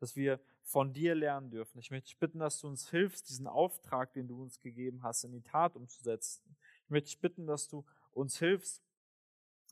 dass 0.00 0.16
wir 0.16 0.38
von 0.60 0.92
dir 0.92 1.14
lernen 1.14 1.50
dürfen. 1.50 1.78
Ich 1.78 1.90
möchte 1.90 2.08
dich 2.08 2.18
bitten, 2.18 2.40
dass 2.40 2.60
du 2.60 2.68
uns 2.68 2.90
hilfst, 2.90 3.30
diesen 3.30 3.46
Auftrag, 3.46 4.12
den 4.12 4.28
du 4.28 4.42
uns 4.42 4.60
gegeben 4.60 5.02
hast, 5.02 5.24
in 5.24 5.32
die 5.32 5.40
Tat 5.40 5.76
umzusetzen. 5.76 6.58
Ich 6.84 6.90
möchte 6.90 7.06
dich 7.06 7.20
bitten, 7.20 7.46
dass 7.46 7.68
du 7.68 7.86
uns 8.12 8.38
hilfst, 8.38 8.82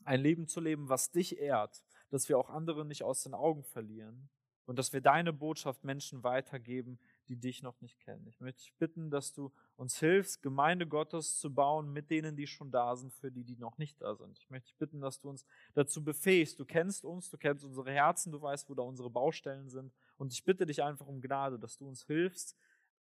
ein 0.05 0.21
Leben 0.21 0.47
zu 0.47 0.59
leben, 0.59 0.89
was 0.89 1.11
dich 1.11 1.37
ehrt, 1.37 1.83
dass 2.09 2.29
wir 2.29 2.37
auch 2.37 2.49
andere 2.49 2.85
nicht 2.85 3.03
aus 3.03 3.23
den 3.23 3.33
Augen 3.33 3.63
verlieren 3.63 4.29
und 4.67 4.77
dass 4.77 4.91
wir 4.91 5.01
deine 5.01 5.31
Botschaft 5.31 5.83
Menschen 5.83 6.23
weitergeben, 6.23 6.99
die 7.29 7.37
dich 7.37 7.63
noch 7.63 7.79
nicht 7.81 7.99
kennen. 8.01 8.27
Ich 8.27 8.41
möchte 8.41 8.61
dich 8.61 8.73
bitten, 8.75 9.09
dass 9.09 9.33
du 9.33 9.51
uns 9.77 9.97
hilfst, 9.99 10.43
Gemeinde 10.43 10.85
Gottes 10.85 11.39
zu 11.39 11.53
bauen 11.53 11.91
mit 11.91 12.11
denen, 12.11 12.35
die 12.35 12.47
schon 12.47 12.69
da 12.69 12.95
sind, 12.95 13.13
für 13.13 13.31
die, 13.31 13.45
die 13.45 13.55
noch 13.55 13.77
nicht 13.77 14.01
da 14.01 14.15
sind. 14.15 14.37
Ich 14.37 14.49
möchte 14.49 14.67
dich 14.67 14.77
bitten, 14.77 14.99
dass 14.99 15.19
du 15.19 15.29
uns 15.29 15.45
dazu 15.73 16.03
befähigst. 16.03 16.59
Du 16.59 16.65
kennst 16.65 17.05
uns, 17.05 17.29
du 17.29 17.37
kennst 17.37 17.63
unsere 17.63 17.91
Herzen, 17.91 18.31
du 18.31 18.41
weißt, 18.41 18.69
wo 18.69 18.75
da 18.75 18.83
unsere 18.83 19.09
Baustellen 19.09 19.69
sind. 19.69 19.93
Und 20.17 20.33
ich 20.33 20.43
bitte 20.43 20.65
dich 20.65 20.83
einfach 20.83 21.07
um 21.07 21.21
Gnade, 21.21 21.57
dass 21.57 21.77
du 21.77 21.87
uns 21.87 22.05
hilfst, 22.05 22.57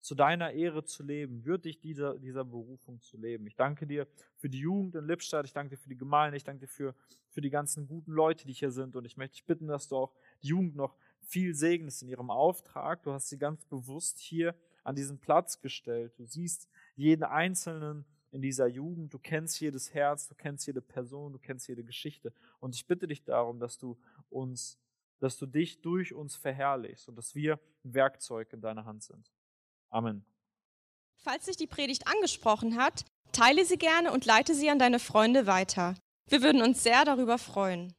zu 0.03 0.15
deiner 0.17 0.53
Ehre 0.53 0.85
zu 0.85 1.03
leben, 1.03 1.45
würdig 1.45 1.81
dieser, 1.81 2.19
dieser 2.19 2.45
Berufung 2.45 3.01
zu 3.01 3.17
leben. 3.17 3.47
Ich 3.47 3.55
danke 3.55 3.87
dir 3.87 4.07
für 4.37 4.49
die 4.49 4.59
Jugend 4.59 4.97
in 4.97 5.07
Lippstadt, 5.07 5.47
ich 5.47 5.53
danke 5.53 5.77
dir 5.77 5.81
für 5.81 5.89
die 5.89 5.97
Gemeinde, 5.97 6.37
ich 6.37 6.45
danke 6.45 6.67
dir 6.67 6.69
für, 6.69 6.95
für 7.31 7.41
die 7.41 7.51
ganzen 7.51 7.87
guten 7.87 8.13
Leute, 8.13 8.47
die 8.47 8.53
hier 8.53 8.73
sind 8.73 8.97
und 8.97 9.05
ich 9.05 9.17
möchte 9.17 9.35
dich 9.35 9.47
bitten, 9.47 9.69
dass 9.69 9.89
du 9.89 9.97
auch 9.97 10.13
die 10.43 10.49
Jugend 10.49 10.75
noch 10.75 10.97
viel 11.21 11.55
segnest 11.55 12.03
in 12.03 12.09
ihrem 12.09 12.31
Auftrag. 12.31 13.05
Du 13.05 13.13
hast 13.13 13.29
sie 13.29 13.39
ganz 13.39 13.65
bewusst 13.65 14.19
hier 14.19 14.55
an 14.83 14.97
diesen 14.97 15.19
Platz 15.19 15.61
gestellt. 15.61 16.13
Du 16.19 16.27
siehst 16.27 16.69
jeden 16.97 17.23
Einzelnen 17.23 18.05
in 18.33 18.43
dieser 18.43 18.67
Jugend, 18.67 19.15
du 19.15 19.21
kennst 19.21 19.61
jedes 19.61 19.95
Herz, 19.95 20.27
du 20.27 20.35
kennst 20.35 20.67
jede 20.67 20.83
Person, 20.83 21.33
du 21.33 21.39
kennst 21.39 21.69
jede 21.69 21.85
Geschichte 21.85 22.33
und 22.59 22.75
ich 22.75 22.87
bitte 22.89 23.07
dich 23.07 23.23
darum, 23.23 23.61
dass 23.61 23.79
du 23.79 23.97
uns 24.31 24.79
dass 25.23 25.39
du 25.39 25.47
dich 25.47 25.81
durch 25.81 26.13
uns 26.13 26.35
verherrlichst 26.35 27.09
und 27.09 27.15
dass 27.15 27.37
wir 27.37 27.61
Werkzeug 27.85 28.53
in 28.53 28.61
deiner 28.61 28.85
Hand 28.85 29.05
sind. 29.05 29.31
Amen. 29.93 30.25
Falls 31.19 31.45
dich 31.45 31.57
die 31.57 31.67
Predigt 31.67 32.09
angesprochen 32.09 32.77
hat, 32.77 33.05
teile 33.31 33.65
sie 33.65 33.77
gerne 33.77 34.11
und 34.11 34.25
leite 34.25 34.55
sie 34.55 34.71
an 34.71 34.79
deine 34.79 34.99
Freunde 34.99 35.47
weiter. 35.47 35.95
Wir 36.29 36.43
würden 36.43 36.63
uns 36.63 36.83
sehr 36.83 37.05
darüber 37.05 37.39
freuen. 37.39 37.95